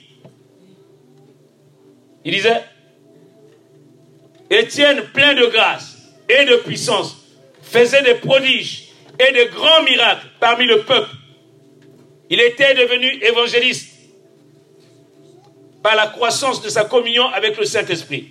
[2.25, 2.63] Il disait,
[4.51, 5.97] Étienne, plein de grâce
[6.29, 7.17] et de puissance,
[7.63, 8.89] faisait des prodiges
[9.19, 11.11] et de grands miracles parmi le peuple.
[12.29, 13.91] Il était devenu évangéliste
[15.83, 18.31] par la croissance de sa communion avec le Saint-Esprit.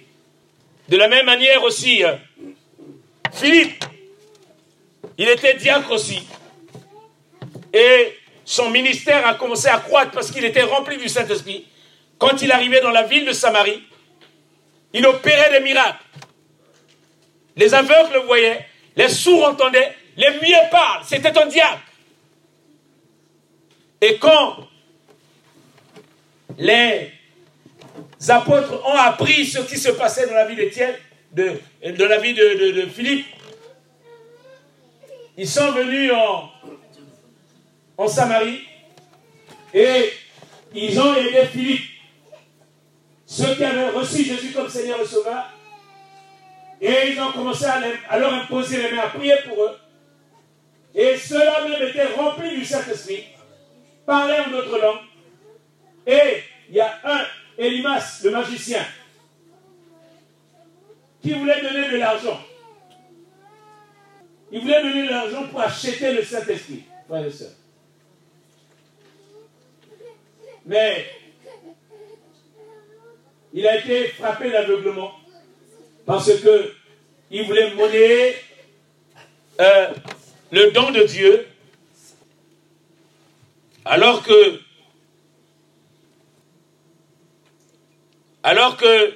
[0.90, 2.16] De la même manière aussi, euh,
[3.34, 3.84] Philippe,
[5.18, 6.28] il était diacre aussi.
[7.74, 8.16] Et
[8.46, 11.68] son ministère a commencé à croître parce qu'il était rempli du Saint-Esprit.
[12.18, 13.84] Quand il arrivait dans la ville de Samarie,
[14.94, 16.04] il opérait des miracles.
[17.56, 18.66] Les aveugles le voyaient,
[18.96, 21.04] les sourds entendaient, les muets parlent.
[21.06, 21.82] C'était un diable.
[24.02, 24.68] Et quand
[26.58, 27.12] les
[28.28, 32.86] apôtres ont appris ce qui se passait dans la vie de, de la vie de,
[32.94, 33.26] Philippe,
[35.38, 36.50] ils sont venus en,
[38.00, 38.62] en Samarie
[39.74, 40.14] et
[40.74, 41.84] ils ont aidé Philippe,
[43.26, 45.52] ceux qui avaient reçu Jésus comme Seigneur et Sauveur,
[46.80, 49.78] et ils ont commencé à, leur imposer les mains, à prier pour eux.
[50.96, 53.26] Et ceux-là même étaient remplis du Saint-Esprit,
[54.06, 55.02] parlaient en d'autres langues.
[56.08, 57.26] Et il y a un,
[57.58, 58.86] Elimas, le magicien,
[61.22, 62.40] qui voulait donner de l'argent.
[64.54, 67.59] Il voulait donner de l'argent pour acheter le Saint-Esprit, frères et sœurs.
[70.70, 71.04] Mais
[73.54, 75.12] il a été frappé d'aveuglement
[76.06, 76.74] parce que
[77.32, 78.36] il voulait monnayer
[79.60, 79.88] euh,
[80.52, 81.48] le don de Dieu
[83.84, 84.60] alors que
[88.44, 89.16] alors que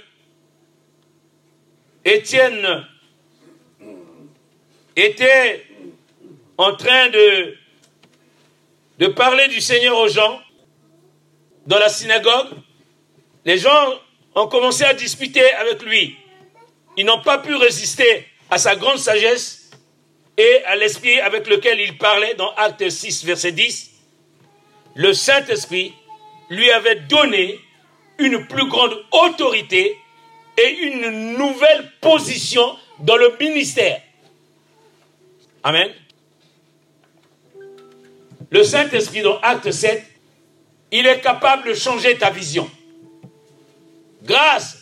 [2.03, 2.87] Étienne
[4.95, 5.67] était
[6.57, 7.55] en train de,
[8.97, 10.42] de parler du Seigneur aux gens
[11.65, 12.49] dans la synagogue,
[13.45, 13.93] les gens
[14.35, 16.17] ont commencé à discuter avec lui.
[16.97, 19.71] Ils n'ont pas pu résister à sa grande sagesse
[20.37, 23.91] et à l'esprit avec lequel il parlait dans Acte 6, verset 10.
[24.95, 25.93] Le Saint-Esprit
[26.49, 27.59] lui avait donné
[28.17, 29.97] une plus grande autorité
[30.57, 34.01] et une nouvelle position dans le ministère.
[35.63, 35.91] Amen.
[38.51, 40.03] Le Saint-Esprit dans Acte 7,
[40.93, 42.69] il est capable de changer ta vision.
[44.21, 44.77] Grâce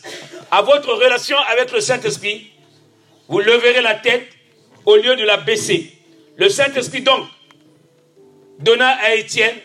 [0.50, 2.50] à votre relation avec le Saint-Esprit,
[3.28, 4.28] vous leverez la tête
[4.84, 5.90] au lieu de la baisser.
[6.36, 7.26] Le Saint-Esprit donc
[8.58, 9.56] donna à Étienne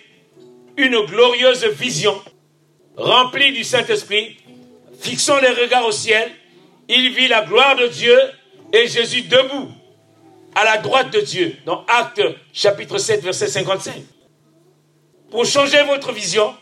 [0.77, 2.19] une glorieuse vision
[2.95, 4.37] remplie du Saint-Esprit
[4.99, 6.31] Fixant les regards au ciel,
[6.89, 8.17] il vit la gloire de Dieu
[8.73, 9.69] et Jésus debout
[10.55, 12.21] à la droite de Dieu, dans Acte
[12.51, 13.93] chapitre 7, verset 55.
[15.31, 16.55] Pour changer votre vision,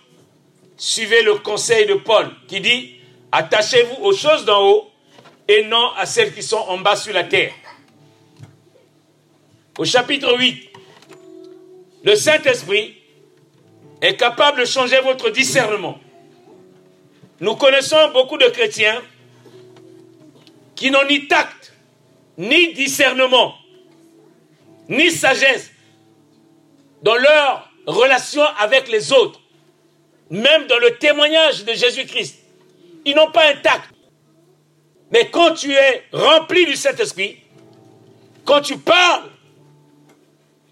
[0.76, 2.96] suivez le conseil de Paul qui dit,
[3.32, 4.90] attachez-vous aux choses d'en haut
[5.48, 7.54] et non à celles qui sont en bas sur la terre.
[9.78, 10.70] Au chapitre 8,
[12.04, 12.96] le Saint-Esprit
[14.02, 16.00] est capable de changer votre discernement.
[17.42, 19.02] Nous connaissons beaucoup de chrétiens
[20.76, 21.74] qui n'ont ni tact,
[22.38, 23.56] ni discernement,
[24.90, 25.72] ni sagesse
[27.04, 29.40] dans leur relation avec les autres,
[30.30, 32.40] même dans le témoignage de Jésus-Christ.
[33.06, 33.90] Ils n'ont pas un tact.
[35.12, 37.40] Mais quand tu es rempli du Saint-Esprit,
[38.44, 39.30] quand tu parles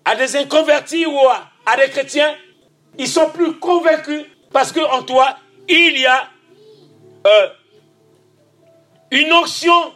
[0.06, 2.36] à des inconvertis ou à, des chrétiens,
[2.98, 5.38] ils sont plus convaincus parce qu'en toi,
[5.68, 6.30] il y a
[7.26, 7.48] euh,
[9.12, 9.94] une onction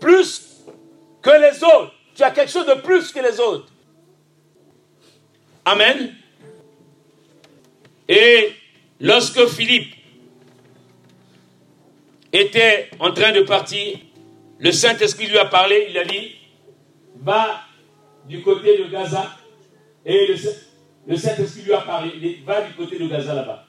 [0.00, 0.42] plus
[1.22, 1.92] que les autres.
[2.14, 3.66] Tu as quelque chose de plus que les autres.
[5.64, 6.14] Amen.
[8.10, 8.50] Et
[8.98, 9.94] lorsque Philippe
[12.32, 13.98] était en train de partir,
[14.58, 16.32] le Saint-Esprit lui a parlé, il a dit,
[17.22, 17.60] va
[18.28, 19.36] du côté de Gaza.
[20.04, 20.26] Et
[21.06, 23.68] le, Saint-Esprit lui a parlé, va du côté de Gaza là-bas.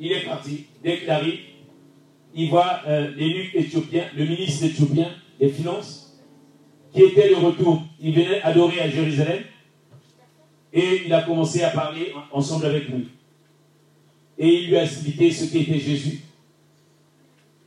[0.00, 0.66] Il est parti.
[0.82, 1.38] Dès qu'il arrive,
[2.34, 6.20] il voit euh, l'élu éthiopien, le ministre éthiopien des Finances,
[6.92, 7.84] qui était de retour.
[8.00, 9.44] Il venait adorer à Jérusalem
[10.72, 13.10] et il a commencé à parler ensemble avec lui.
[14.38, 16.20] Et il lui a expliqué ce qu'était Jésus.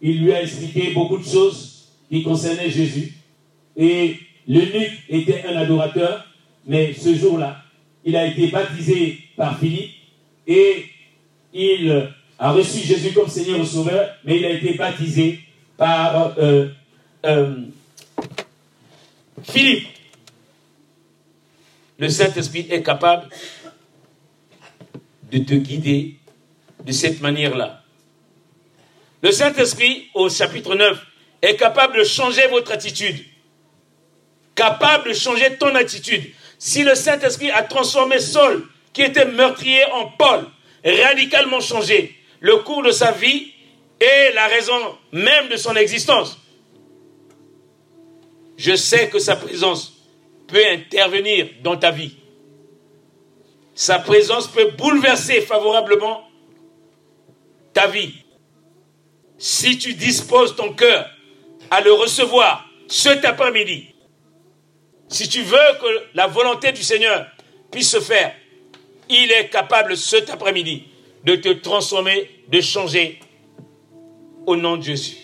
[0.02, 3.14] Il lui a expliqué beaucoup de choses qui concernaient Jésus.
[3.76, 4.18] Et
[4.48, 6.26] l'eunuque était un adorateur,
[6.66, 7.64] mais ce jour-là,
[8.06, 9.92] il a été baptisé par Philippe
[10.48, 10.86] et
[11.54, 15.40] il a reçu Jésus comme Seigneur et Sauveur, mais il a été baptisé
[15.78, 16.70] par euh,
[17.26, 17.56] euh,
[19.44, 19.88] Philippe.
[21.98, 23.28] Le Saint-Esprit est capable
[25.32, 26.19] de te guider
[26.84, 27.84] de cette manière-là.
[29.22, 30.98] Le Saint-Esprit, au chapitre 9,
[31.42, 33.26] est capable de changer votre attitude.
[34.56, 36.24] Capable de changer ton attitude.
[36.58, 40.46] Si le Saint-Esprit a transformé Saul, qui était meurtrier, en Paul,
[40.84, 43.54] radicalement changé, le cours de sa vie
[44.00, 46.38] et la raison même de son existence.
[48.58, 49.94] Je sais que sa présence
[50.48, 52.16] peut intervenir dans ta vie.
[53.76, 56.29] Sa présence peut bouleverser favorablement
[57.88, 58.14] vie.
[59.38, 61.10] Si tu disposes ton cœur
[61.72, 63.94] à le recevoir cet après-midi,
[65.08, 67.28] si tu veux que la volonté du Seigneur
[67.72, 68.34] puisse se faire,
[69.10, 70.86] il est capable cet après-midi
[71.24, 73.20] de te transformer, de changer
[74.46, 75.18] au nom de Jésus.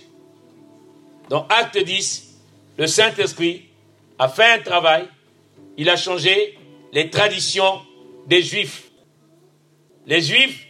[1.30, 2.36] Dans Acte 10,
[2.78, 3.66] le Saint-Esprit
[4.20, 5.08] a fait un travail,
[5.78, 6.58] il a changé
[6.94, 7.82] les traditions
[8.28, 8.84] des Juifs.
[10.06, 10.65] Les Juifs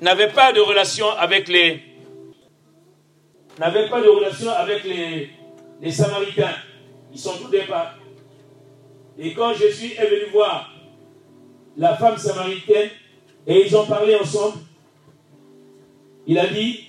[0.00, 1.82] n'avaient pas de relation avec les
[3.58, 5.30] n'avaient pas de relation avec les,
[5.80, 6.54] les Samaritains.
[7.12, 7.94] Ils sont tous des pas.
[9.18, 10.72] Et quand Jésus est venu voir
[11.76, 12.90] la femme samaritaine
[13.46, 14.58] et ils ont parlé ensemble,
[16.26, 16.84] il a dit,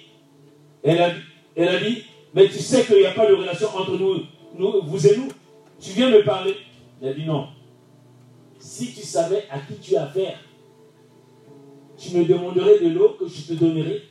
[0.84, 1.12] elle a,
[1.56, 2.04] elle a dit,
[2.34, 4.24] mais tu sais qu'il n'y a pas de relation entre nous,
[4.56, 5.30] nous, vous et nous.
[5.80, 6.56] Tu viens me parler.
[7.02, 7.48] Il a dit non.
[8.60, 10.38] Si tu savais à qui tu as affaire,
[12.00, 14.04] tu me demanderais de l'eau que je te donnerai.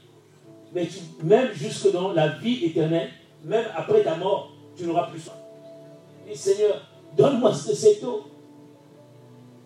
[0.75, 0.87] Mais
[1.23, 3.11] même jusque dans la vie éternelle,
[3.45, 5.35] même après ta mort, tu n'auras plus soin.
[6.29, 6.83] Dis Seigneur,
[7.17, 8.25] donne-moi cette eau.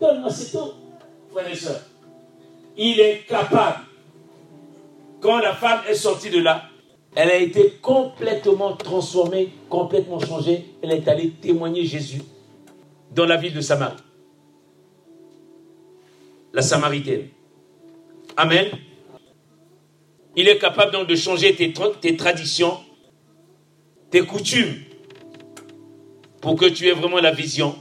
[0.01, 0.75] Donne-moi cette eau,
[1.33, 1.81] frères et sœurs.
[2.77, 3.79] Il est capable.
[5.21, 6.63] Quand la femme est sortie de là,
[7.15, 10.65] elle a été complètement transformée, complètement changée.
[10.83, 12.23] Elle est allée témoigner Jésus
[13.15, 13.97] dans la ville de Samarie.
[16.53, 17.29] La Samaritaine.
[18.37, 18.69] Amen.
[20.37, 22.79] Il est capable donc de changer tes, traditions,
[24.11, 24.83] tes coutumes,
[26.41, 27.75] pour que tu aies vraiment la vision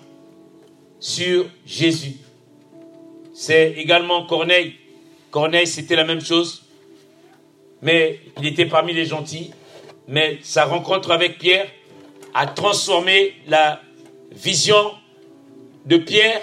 [1.00, 2.18] sur Jésus.
[3.34, 4.76] C'est également Corneille.
[5.32, 6.64] Corneille, c'était la même chose,
[7.82, 9.52] mais il était parmi les gentils.
[10.08, 11.68] Mais sa rencontre avec Pierre
[12.34, 13.82] a transformé la
[14.32, 14.92] vision
[15.86, 16.42] de Pierre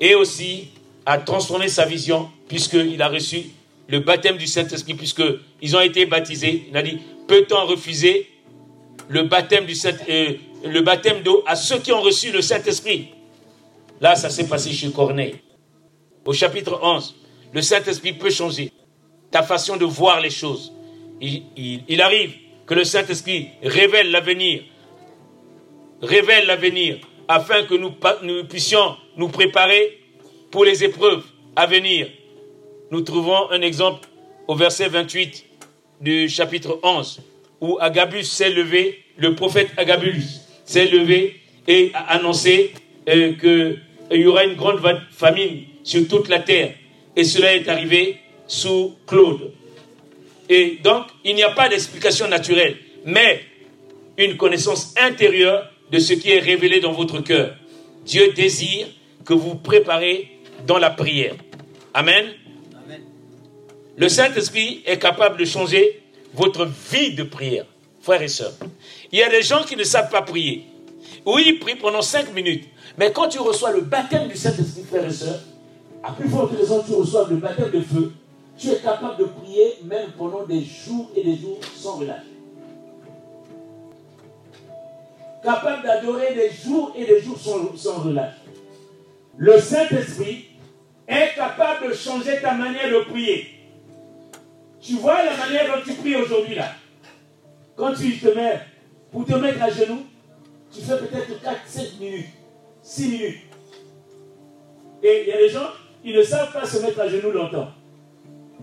[0.00, 0.68] et aussi
[1.06, 3.50] a transformé sa vision puisqu'il a reçu
[3.88, 6.66] le baptême du Saint-Esprit, puisqu'ils ont été baptisés.
[6.70, 6.98] Il a dit,
[7.28, 8.28] peut-on refuser
[9.08, 10.34] le baptême du Saint, euh,
[10.64, 13.08] le baptême d'eau à ceux qui ont reçu le Saint-Esprit?
[14.00, 15.36] Là, ça s'est passé chez Corneille.
[16.24, 17.14] Au chapitre 11,
[17.52, 18.72] le Saint-Esprit peut changer
[19.30, 20.72] ta façon de voir les choses.
[21.20, 22.32] Il, arrive
[22.66, 24.62] que le Saint-Esprit révèle l'avenir,
[26.02, 26.98] révèle l'avenir,
[27.28, 30.03] afin que nous puissions nous préparer
[30.54, 31.24] pour les épreuves
[31.56, 32.06] à venir
[32.92, 34.06] nous trouvons un exemple
[34.46, 35.44] au verset 28
[36.00, 37.22] du chapitre 11,
[37.60, 40.22] où Agabus s'est levé, le prophète Agabus
[40.64, 42.72] s'est levé et a annoncé
[43.08, 44.80] euh, qu'il y aura une grande
[45.10, 46.74] famine sur toute la terre.
[47.16, 49.50] Et cela est arrivé sous Claude.
[50.48, 53.40] Et donc, il n'y a pas d'explication naturelle, mais
[54.16, 57.56] une connaissance intérieure de ce qui est révélé dans votre cœur.
[58.06, 58.86] Dieu désire
[59.24, 60.33] que vous préparez
[60.66, 61.34] dans la prière.
[61.92, 62.26] Amen.
[63.96, 66.02] Le Saint-Esprit est capable de changer
[66.32, 67.66] votre vie de prière,
[68.02, 68.54] frères et sœurs.
[69.12, 70.66] Il y a des gens qui ne savent pas prier.
[71.24, 72.64] Oui, ils prient pendant cinq minutes.
[72.98, 75.40] Mais quand tu reçois le baptême du Saint-Esprit, frères et sœurs,
[76.02, 78.12] à plus forte raison, tu reçois le baptême de feu,
[78.58, 82.24] tu es capable de prier même pendant des jours et des jours sans relâche.
[85.42, 88.34] Capable d'adorer des jours et des jours sans, sans relâche.
[89.36, 90.46] Le Saint-Esprit
[91.06, 93.50] est capable de changer ta manière de prier.
[94.80, 96.72] Tu vois la manière dont tu pries aujourd'hui là.
[97.76, 98.60] Quand tu te mets,
[99.10, 100.04] pour te mettre à genoux,
[100.72, 102.26] tu fais peut-être 4, 7 minutes,
[102.82, 103.40] 6 minutes.
[105.02, 105.68] Et il y a des gens,
[106.04, 107.68] ils ne savent pas se mettre à genoux longtemps.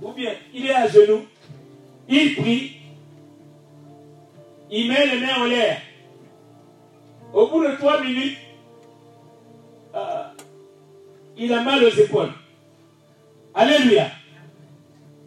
[0.01, 1.25] Ou bien, il est à genoux,
[2.07, 2.77] il prie,
[4.71, 5.77] il met les mains en l'air.
[7.33, 8.37] Au bout de 3 minutes,
[9.95, 10.23] euh,
[11.41, 12.31] il a mal aux épaules.
[13.55, 14.11] Alléluia.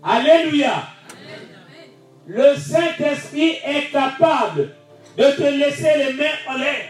[0.01, 0.85] Alléluia.
[2.29, 4.77] Le Saint-Esprit est capable
[5.19, 6.85] de te laisser les mains en l'air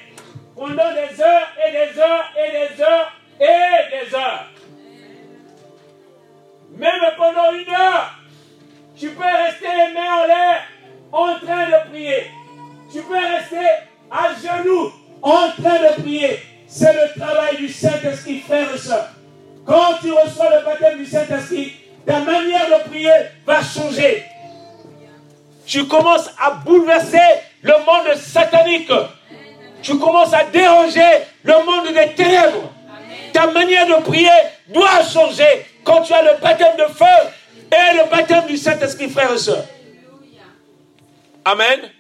[0.55, 4.47] pendant des heures et des heures et des heures et des heures.
[6.77, 8.19] Même pendant une heure,
[8.95, 10.63] tu peux rester les mains en l'air
[11.13, 12.27] en train de prier.
[12.93, 13.67] Tu peux rester
[14.11, 16.39] à genoux en train de prier.
[16.67, 19.14] C'est le travail du Saint-Esprit, frère et soeur.
[19.67, 21.73] Quand tu reçois le baptême du Saint-Esprit,
[22.07, 23.11] ta manière de prier
[23.47, 24.25] va changer.
[25.67, 27.19] Tu commences à bouleverser
[27.63, 28.93] le monde satanique.
[29.83, 31.01] Tu commences à déranger
[31.43, 32.73] le monde des ténèbres.
[33.33, 34.29] Ta manière de prier
[34.69, 37.05] doit changer quand tu as le baptême de feu
[37.73, 39.65] et le baptême du Saint-Esprit, frères et sœurs.
[41.45, 41.91] Amen.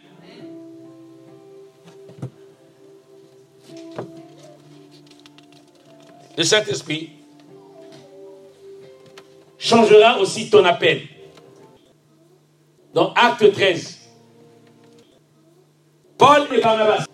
[6.36, 7.13] Le Saint-Esprit
[9.64, 11.02] changera aussi ton appel.
[12.92, 13.98] Dans Acte 13,
[16.18, 17.06] Paul et Barnabas,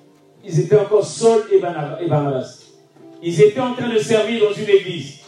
[0.44, 2.58] ils étaient encore Saul et Barnabas.
[3.22, 5.20] Ils étaient en train de servir dans une église.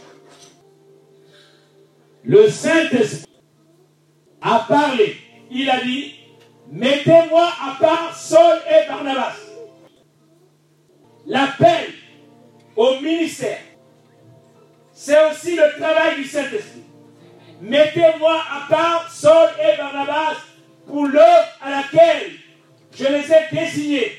[2.25, 3.31] Le Saint-Esprit
[4.41, 5.17] a parlé.
[5.51, 6.15] Il a dit,
[6.71, 9.37] mettez-moi à part Saul et Barnabas.
[11.27, 11.91] L'appel
[12.77, 13.61] au ministère
[15.05, 16.85] c'est aussi le travail du Saint-Esprit.
[17.63, 20.37] Mettez-moi à part Saul et Barnabas
[20.85, 22.33] pour l'œuvre à laquelle
[22.93, 24.13] je les ai désignés.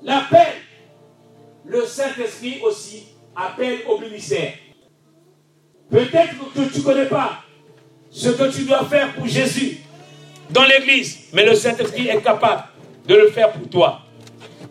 [0.00, 0.46] L'appel,
[1.66, 4.52] le Saint-Esprit aussi appelle au ministère.
[5.90, 7.42] Peut-être que tu ne connais pas
[8.10, 9.78] ce que tu dois faire pour Jésus
[10.50, 12.62] dans l'église, mais le Saint-Esprit est capable
[13.08, 14.02] de le faire pour toi.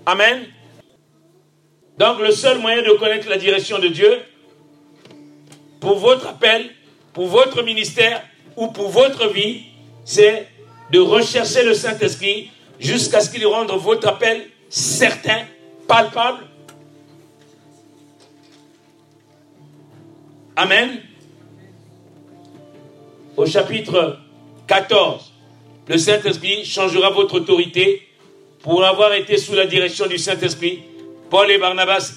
[0.06, 0.46] Amen.
[1.98, 4.22] Donc le seul moyen de connaître la direction de Dieu
[5.82, 6.70] pour votre appel,
[7.14, 8.24] pour votre ministère
[8.56, 9.64] ou pour votre vie,
[10.06, 10.48] c'est
[10.92, 15.46] de rechercher le Saint-Esprit jusqu'à ce qu'il rende votre appel certain,
[15.88, 16.46] palpable.
[20.56, 21.02] Amen.
[23.36, 24.20] Au chapitre
[24.68, 25.32] 14,
[25.88, 28.08] le Saint-Esprit changera votre autorité
[28.62, 30.84] pour avoir été sous la direction du Saint-Esprit.
[31.30, 32.16] Paul et Barnabas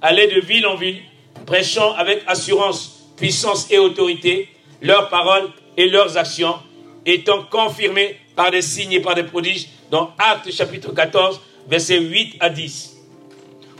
[0.00, 1.00] allaient de ville en ville,
[1.44, 4.48] prêchant avec assurance, puissance et autorité
[4.82, 6.56] leurs paroles et leurs actions,
[7.04, 12.36] étant confirmées par des signes et par des prodiges, dans Actes chapitre 14, versets 8
[12.40, 12.96] à 10.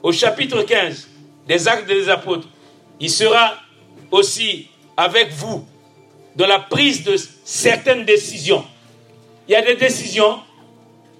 [0.02, 1.08] Au chapitre 15
[1.46, 2.48] des Actes des Apôtres,
[3.00, 3.54] il sera
[4.10, 5.66] aussi avec vous
[6.36, 8.64] dans la prise de certaines décisions.
[9.48, 10.40] Il y a des décisions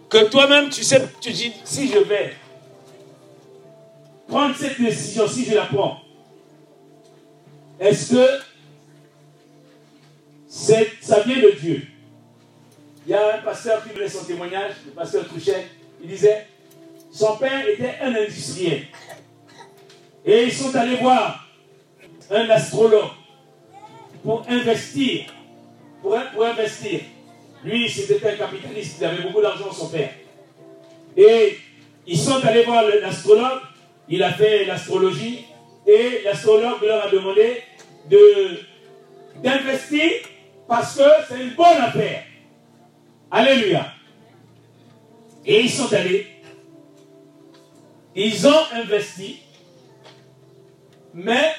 [0.08, 2.34] que toi-même, tu sais, tu dis, si je vais
[4.28, 6.00] prendre cette décision, si je la prends,
[7.78, 8.26] est-ce que
[10.48, 11.82] ça vient de Dieu?
[13.06, 15.66] Il y a un pasteur qui donnait son témoignage, le pasteur Truchet,
[16.02, 16.46] il disait,
[17.12, 18.82] son père était un industriel.
[20.24, 21.46] Et ils sont allés voir
[22.30, 23.10] un astrologue
[24.22, 25.26] pour investir.
[26.02, 27.00] Pour, pour investir.
[27.64, 30.10] Lui, c'était un capitaliste, il avait beaucoup d'argent, son père.
[31.16, 31.58] Et
[32.06, 33.60] ils sont allés voir l'astrologue,
[34.08, 35.46] il a fait l'astrologie,
[35.86, 37.62] et l'astrologue leur a demandé
[39.42, 40.10] d'investir
[40.66, 42.24] parce que c'est une bonne affaire.
[43.30, 43.86] Alléluia.
[45.44, 46.26] Et ils sont allés.
[48.14, 49.40] Ils ont investi.
[51.14, 51.54] Mais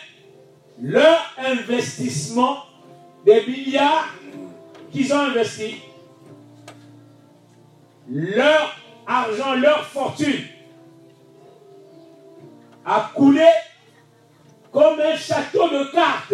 [0.81, 2.63] leur investissement
[3.25, 4.13] des milliards
[4.91, 5.75] qu'ils ont investis,
[8.09, 8.75] leur
[9.05, 10.43] argent, leur fortune
[12.85, 13.47] a coulé
[14.71, 16.33] comme un château de cartes.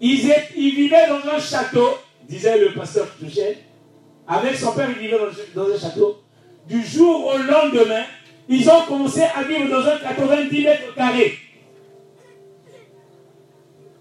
[0.00, 0.16] Ils,
[0.56, 1.90] vivaient dans un château,
[2.28, 3.58] disait le pasteur Touchel.
[4.26, 5.18] Avec son père, il vivait
[5.54, 6.22] dans, un château.
[6.66, 8.04] Du jour au lendemain,
[8.48, 11.38] ils ont commencé à vivre dans un 90 mètres carrés.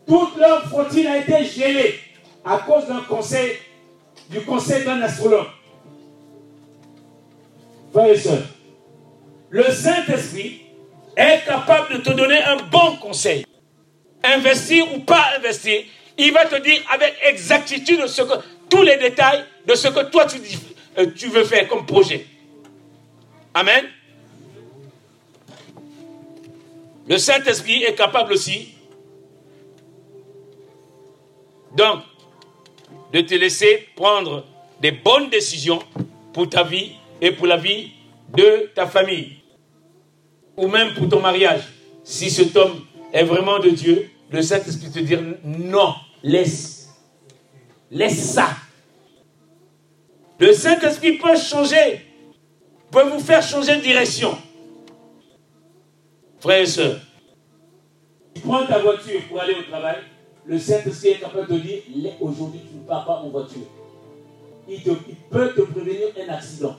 [0.08, 1.96] Toute leur fortune a été gelée
[2.44, 3.52] à cause d'un conseil,
[4.30, 5.48] du conseil d'un astrologue.
[7.92, 8.44] Frères et sœurs,
[9.50, 10.62] le Saint-Esprit
[11.16, 13.46] est capable de te donner un bon conseil.
[14.24, 15.84] Investir ou pas investir,
[16.18, 18.02] il va te dire avec exactitude
[18.70, 20.40] tous les détails de ce que toi tu,
[20.98, 22.26] euh, tu veux faire comme projet.
[23.54, 23.86] Amen.
[27.08, 28.76] Le Saint-Esprit est capable aussi
[31.76, 32.04] donc,
[33.14, 34.46] de te laisser prendre
[34.82, 35.80] des bonnes décisions
[36.34, 37.92] pour ta vie et pour la vie
[38.30, 39.41] de ta famille.
[40.62, 41.64] Ou même pour ton mariage.
[42.04, 45.94] Si cet homme est vraiment de Dieu, le Saint-Esprit te dit non,
[46.24, 46.90] laisse.
[47.90, 48.48] Laisse ça.
[50.40, 52.06] Le Saint-Esprit peut changer,
[52.90, 54.38] peut vous faire changer de direction.
[56.40, 57.00] Frères et sœurs,
[58.44, 59.98] prends ta voiture pour aller au travail,
[60.46, 61.82] le Saint-Esprit est capable de dire,
[62.20, 63.68] aujourd'hui tu ne pars pas en voiture.
[64.68, 64.82] Il,
[65.30, 66.76] peut te prévenir un accident.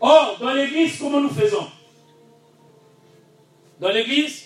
[0.00, 1.66] Or, dans l'église, comment nous faisons?
[3.82, 4.44] Dans l'église,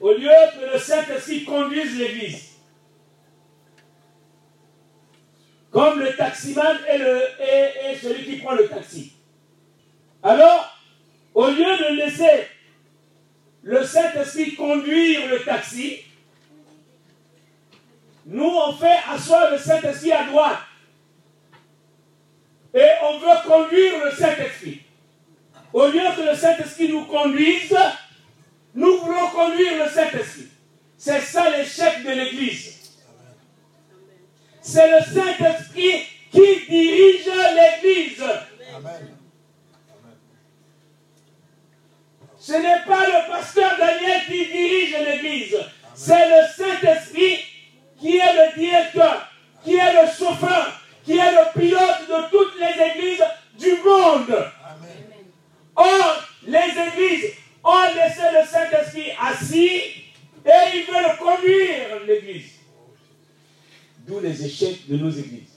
[0.00, 2.56] au lieu que le Saint-Esprit conduise l'église,
[5.70, 7.20] comme le taximan est, le,
[8.02, 9.12] celui qui prend le taxi.
[10.24, 10.76] Alors,
[11.34, 12.48] au lieu de laisser
[13.62, 16.00] le Saint-Esprit conduire le taxi,
[18.24, 20.58] nous on fait asseoir le Saint-Esprit à droite.
[22.74, 24.85] Et on veut conduire le Saint-Esprit.
[25.76, 27.76] Au lieu que le Saint-Esprit nous conduise,
[28.74, 30.48] nous voulons conduire le Saint-Esprit.
[30.96, 32.96] C'est ça l'échec de l'Église.
[34.62, 38.24] C'est le Saint-Esprit qui dirige l'Église.
[42.38, 45.58] Ce n'est pas le pasteur Daniel qui dirige l'église.
[45.94, 47.40] C'est le Saint-Esprit
[48.00, 49.28] qui est le directeur,
[49.62, 53.24] qui est le chauffeur, qui est le pilote de toutes les églises
[53.58, 54.52] du monde.
[55.76, 59.80] Or, les églises ont laissé le Saint-Esprit assis
[60.44, 62.52] et ils veulent conduire l'église.
[64.06, 65.52] D'où les échecs de nos églises.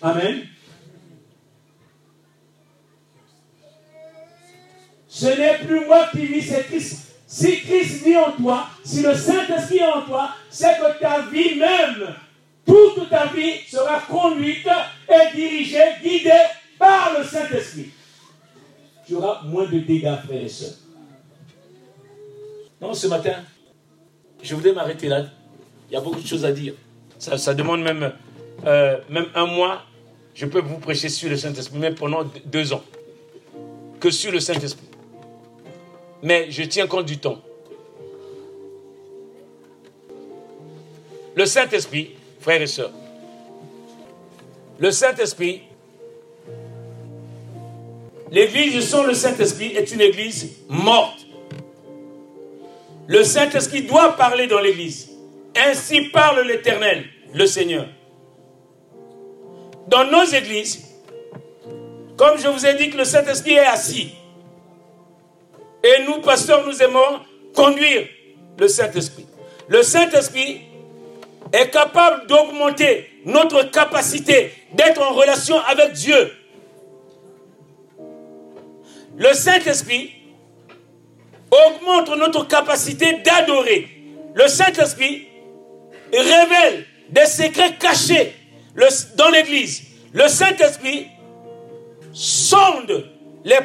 [0.00, 0.48] Amen.
[5.06, 7.12] Ce n'est plus moi qui vis, c'est Christ.
[7.26, 11.54] Si Christ vit en toi, si le Saint-Esprit est en toi, c'est que ta vie
[11.54, 12.14] même,
[12.66, 14.66] toute ta vie sera conduite
[15.08, 16.30] et dirigée, guidée
[16.82, 17.90] par le Saint-Esprit.
[19.06, 20.74] Tu auras moins de dégâts, frères et sœurs.
[22.80, 23.36] Non, ce matin,
[24.42, 25.26] je voudrais m'arrêter là.
[25.88, 26.74] Il y a beaucoup de choses à dire.
[27.20, 28.12] Ça, demande même,
[28.66, 29.82] euh, même un mois.
[30.34, 32.82] Je peux vous prêcher sur le Saint-Esprit, même pendant deux ans.
[34.00, 34.88] Que sur le Saint-Esprit.
[36.24, 37.40] Mais je tiens compte du temps.
[41.36, 42.10] Le Saint-Esprit,
[42.40, 42.90] frères et sœurs,
[44.80, 45.62] le Saint-Esprit,
[48.32, 51.26] l'église sans le Saint-Esprit est une église morte.
[53.06, 55.10] Le Saint-Esprit doit parler dans l'église.
[55.56, 57.04] Ainsi parle l'Éternel,
[57.34, 57.86] le Seigneur.
[59.88, 60.86] Dans nos églises,
[62.16, 64.14] comme je vous ai dit que le Saint-Esprit est assis,
[65.84, 67.20] et nous, pasteurs, nous aimons
[67.54, 68.06] conduire
[68.58, 69.26] le Saint-Esprit.
[69.68, 70.62] Le Saint-Esprit
[71.52, 76.30] est capable d'augmenter notre capacité d'être en relation avec Dieu.
[79.16, 80.12] Le Saint-Esprit
[81.50, 83.88] augmente notre capacité d'adorer.
[84.34, 85.28] Le Saint-Esprit
[86.12, 88.34] révèle des secrets cachés
[89.16, 89.82] dans l'Église.
[90.12, 91.08] Le Saint-Esprit
[92.12, 93.10] sonde
[93.44, 93.60] les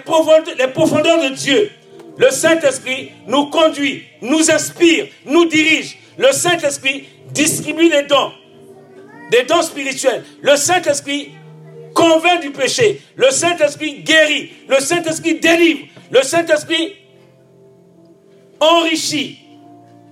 [0.74, 1.72] profondeurs de Dieu.
[2.18, 5.98] Le Saint-Esprit nous conduit, nous inspire, nous dirige.
[6.18, 8.32] Le Saint-Esprit distribue des dons,
[9.32, 10.26] des dons spirituels.
[10.42, 11.32] Le Saint-Esprit
[11.98, 13.02] convainc du péché.
[13.16, 14.52] Le Saint-Esprit guérit.
[14.70, 15.88] Le Saint-Esprit délivre.
[16.12, 16.96] Le Saint-Esprit
[18.60, 19.40] enrichit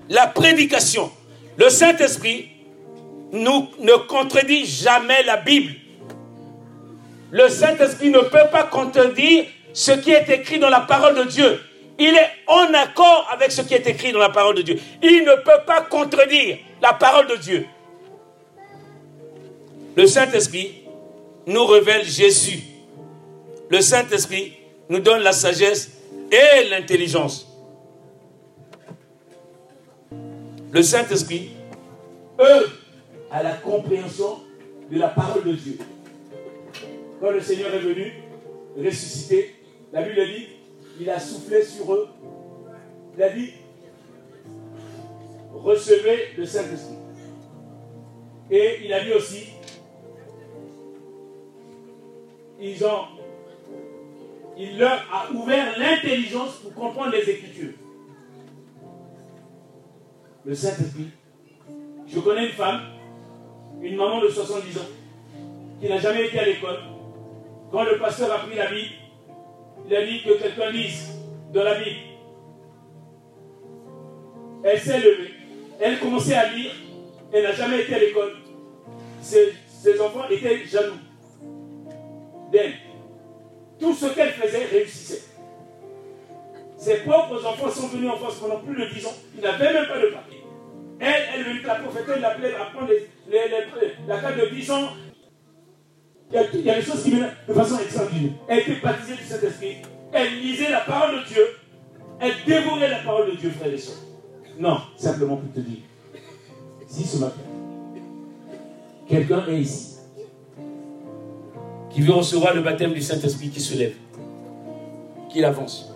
[0.09, 1.11] la prédication.
[1.57, 2.49] Le Saint-Esprit
[3.31, 5.73] ne contredit jamais la Bible.
[7.31, 11.59] Le Saint-Esprit ne peut pas contredire ce qui est écrit dans la parole de Dieu.
[11.99, 14.79] Il est en accord avec ce qui est écrit dans la parole de Dieu.
[15.03, 17.65] Il ne peut pas contredire la parole de Dieu.
[19.95, 20.84] Le Saint-Esprit
[21.47, 22.63] nous révèle Jésus.
[23.69, 24.53] Le Saint-Esprit
[24.89, 25.91] nous donne la sagesse
[26.31, 27.47] et l'intelligence.
[30.71, 31.51] Le Saint-Esprit
[32.39, 32.69] eux,
[33.31, 34.39] à la compréhension
[34.91, 35.77] de la parole de Dieu.
[37.21, 38.13] Quand le Seigneur est venu
[38.77, 39.55] ressusciter,
[39.93, 40.47] la Bible dit
[40.99, 42.07] il a soufflé sur eux.
[43.15, 43.51] Il a dit,
[45.53, 46.95] recevez le Saint-Esprit.
[48.51, 49.47] Et il a dit aussi,
[52.65, 53.05] ils ont,
[54.57, 57.73] il leur a ouvert l'intelligence pour comprendre les Écritures.
[60.43, 61.09] Le Saint-Esprit.
[62.07, 62.81] Je connais une femme,
[63.81, 64.81] une maman de 70 ans,
[65.79, 66.79] qui n'a jamais été à l'école.
[67.71, 68.93] Quand le pasteur a pris la Bible,
[69.87, 71.11] il a dit que quelqu'un lise
[71.53, 71.99] dans la Bible.
[74.63, 75.31] Elle s'est levée.
[75.79, 76.71] Elle commençait à lire.
[77.31, 78.33] Elle n'a jamais été à l'école.
[79.21, 79.53] Ses,
[80.01, 80.95] enfants étaient jaloux
[82.51, 82.73] d'elle.
[83.79, 85.23] Tout ce qu'elle faisait réussissait.
[86.77, 89.13] Ses propres enfants sont venus en France pendant plus de 10 ans.
[89.35, 90.43] Ils n'avaient même pas de papier.
[90.99, 92.89] Elle, elle venue, la prophétesse l'appelait à prendre
[94.07, 94.89] la carte de 10 ans
[96.31, 98.31] il y, a, des choses qui viennent de façon extraordinaire.
[98.47, 99.77] Elle était baptisée du Saint-Esprit.
[100.11, 101.45] Elle lisait la parole de Dieu.
[102.19, 103.97] Elle dévorait la parole de Dieu, frère et soeur.
[104.57, 105.79] Non, simplement pour te dire.
[106.87, 107.41] Si ce matin,
[109.07, 109.94] quelqu'un est ici,
[111.95, 113.93] qui veut recevoir le baptême du Saint-Esprit, qui se lève,
[115.29, 115.93] qu'il avance.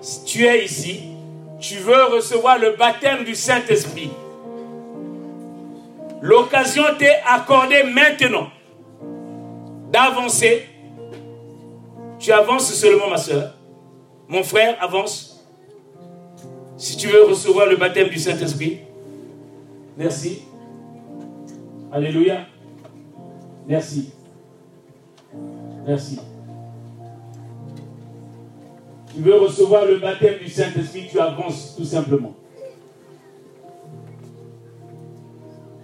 [0.00, 1.02] Si tu es ici,
[1.60, 4.10] tu veux recevoir le baptême du Saint-Esprit.
[6.20, 8.48] L'occasion t'est accordée maintenant
[9.92, 10.66] d'avancer.
[12.18, 13.54] Tu avances seulement, ma soeur.
[14.26, 15.46] Mon frère, avance.
[16.76, 18.80] Si tu veux recevoir le baptême du Saint-Esprit.
[19.96, 20.42] Merci.
[21.92, 22.46] Alléluia.
[23.66, 24.10] Merci.
[25.86, 26.18] Merci.
[29.14, 32.34] Tu veux recevoir le baptême du Saint-Esprit, tu avances tout simplement.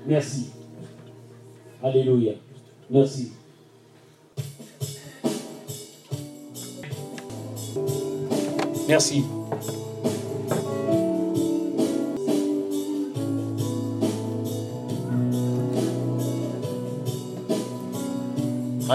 [0.06, 0.50] Merci.
[1.82, 2.34] Alléluia.
[2.88, 3.32] Merci.
[8.88, 9.24] Merci.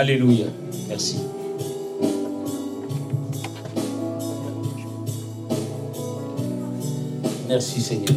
[0.01, 0.47] Alléluia.
[0.89, 1.19] Merci.
[7.47, 8.15] Merci Seigneur.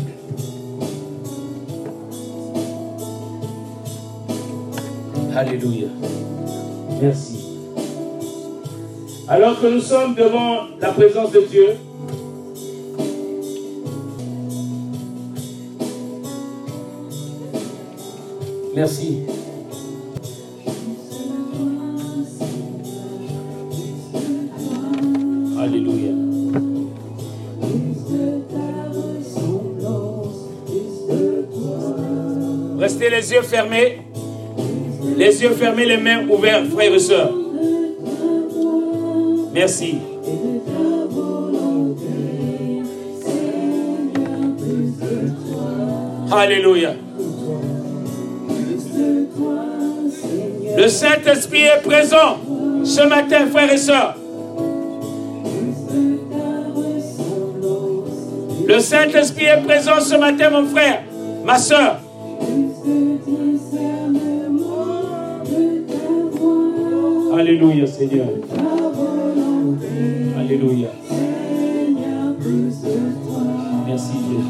[5.36, 5.88] Alléluia.
[7.02, 7.44] Merci.
[9.28, 11.76] Alors que nous sommes devant la présence de Dieu,
[18.74, 19.33] merci.
[33.24, 34.02] Les yeux fermés.
[35.16, 37.32] Les yeux fermés, les mains ouvertes, frères et sœurs.
[39.54, 39.98] Merci.
[46.30, 46.94] Alléluia.
[50.76, 52.38] Le Saint-Esprit est présent
[52.84, 54.16] ce matin, frères et sœurs.
[58.66, 61.02] Le Saint-Esprit est présent ce matin, mon frère,
[61.44, 62.03] ma soeur.
[67.64, 68.26] Alléluia, Seigneur.
[70.38, 70.88] Alléluia.
[73.86, 74.44] Merci, Jésus.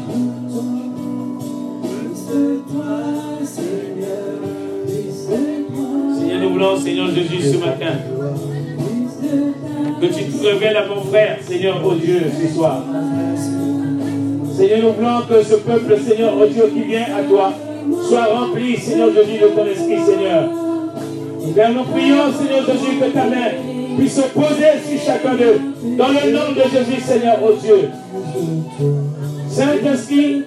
[6.19, 7.93] Seigneur, nous voulons, Seigneur Jésus, ce matin,
[10.01, 12.83] que tu te révèles à mon frère, Seigneur, oh Dieu, ce soir.
[14.57, 17.53] Seigneur, nous voulons que ce peuple, Seigneur, oh Dieu, qui vient à toi,
[18.09, 20.64] soit rempli, Seigneur Jésus, de ton esprit, Seigneur.
[21.53, 23.51] Père, nous prions, Seigneur Jésus, que ta main
[23.97, 25.59] puisse se poser sur chacun d'eux.
[25.97, 27.89] Dans le nom de Jésus, Seigneur, oh Dieu.
[29.49, 30.45] Saint-Esprit,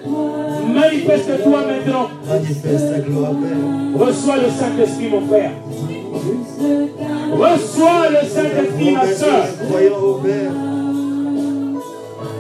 [0.75, 2.09] manifeste-toi maintenant.
[2.27, 4.07] Manifeste ta gloire, Père.
[4.07, 5.53] Reçois le Saint-Esprit, mon frère.
[7.33, 9.45] Reçois le Saint-Esprit, ma soeur.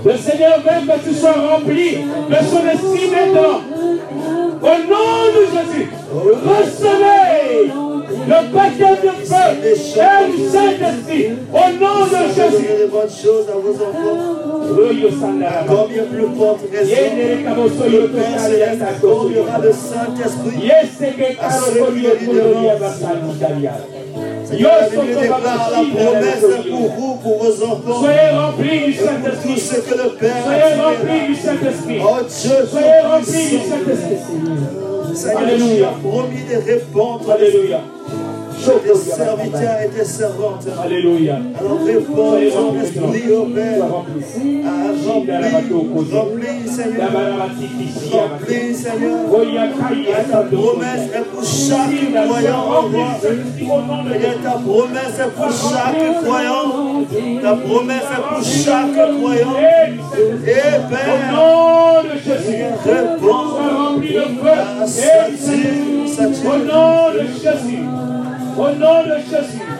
[0.04, 3.60] Le Seigneur veut que tu sois rempli de son esprit maintenant.
[4.60, 7.27] Au nom de Jésus, recevez
[8.28, 9.72] le baptême de feu et
[10.30, 11.26] du Saint-Esprit.
[11.52, 12.66] Au nom de Jésus.
[12.68, 14.18] Donnez de bonnes choses à vos enfants.
[14.74, 15.64] Royo Sandara.
[15.66, 16.26] Combien plus
[16.70, 16.96] raison
[17.90, 20.70] le Père Céleste accordera le Saint-Esprit.
[23.40, 23.72] Kalia.
[24.44, 25.56] Seigneur, la
[25.94, 28.00] promesse pour vous, pour vos enfants.
[28.00, 29.60] Soyez remplis du Tout Saint-Esprit.
[29.60, 31.98] ce que le Père Soyez remplis du Saint-Esprit.
[32.02, 33.58] Oh Dieu, Soyez remplis du.
[33.58, 35.36] Saint-Esprit.
[35.36, 35.88] Alléluia.
[36.02, 37.80] promis de répondre Alléluia.
[38.58, 40.66] Tes serviteurs et tes servantes.
[40.82, 41.38] Alléluia.
[41.58, 43.88] Alors réponds ton esprit, ô Père.
[43.88, 44.62] Remplis.
[44.64, 44.68] Ah,
[46.12, 47.10] Remplis, Seigneur.
[48.12, 49.18] Remplis, Seigneur.
[50.30, 52.88] Ta promesse est pour chaque croyant
[54.42, 57.04] ta promesse est pour chaque croyant.
[57.42, 59.56] Ta promesse est pour chaque croyant.
[59.58, 63.48] Et Au Père, nom de Jésus, réponds.
[64.44, 66.48] Ah, Saint-Dieu, Saint-Esprit.
[66.48, 67.84] Au nom de Jésus,
[68.58, 69.77] au nom de Jésus,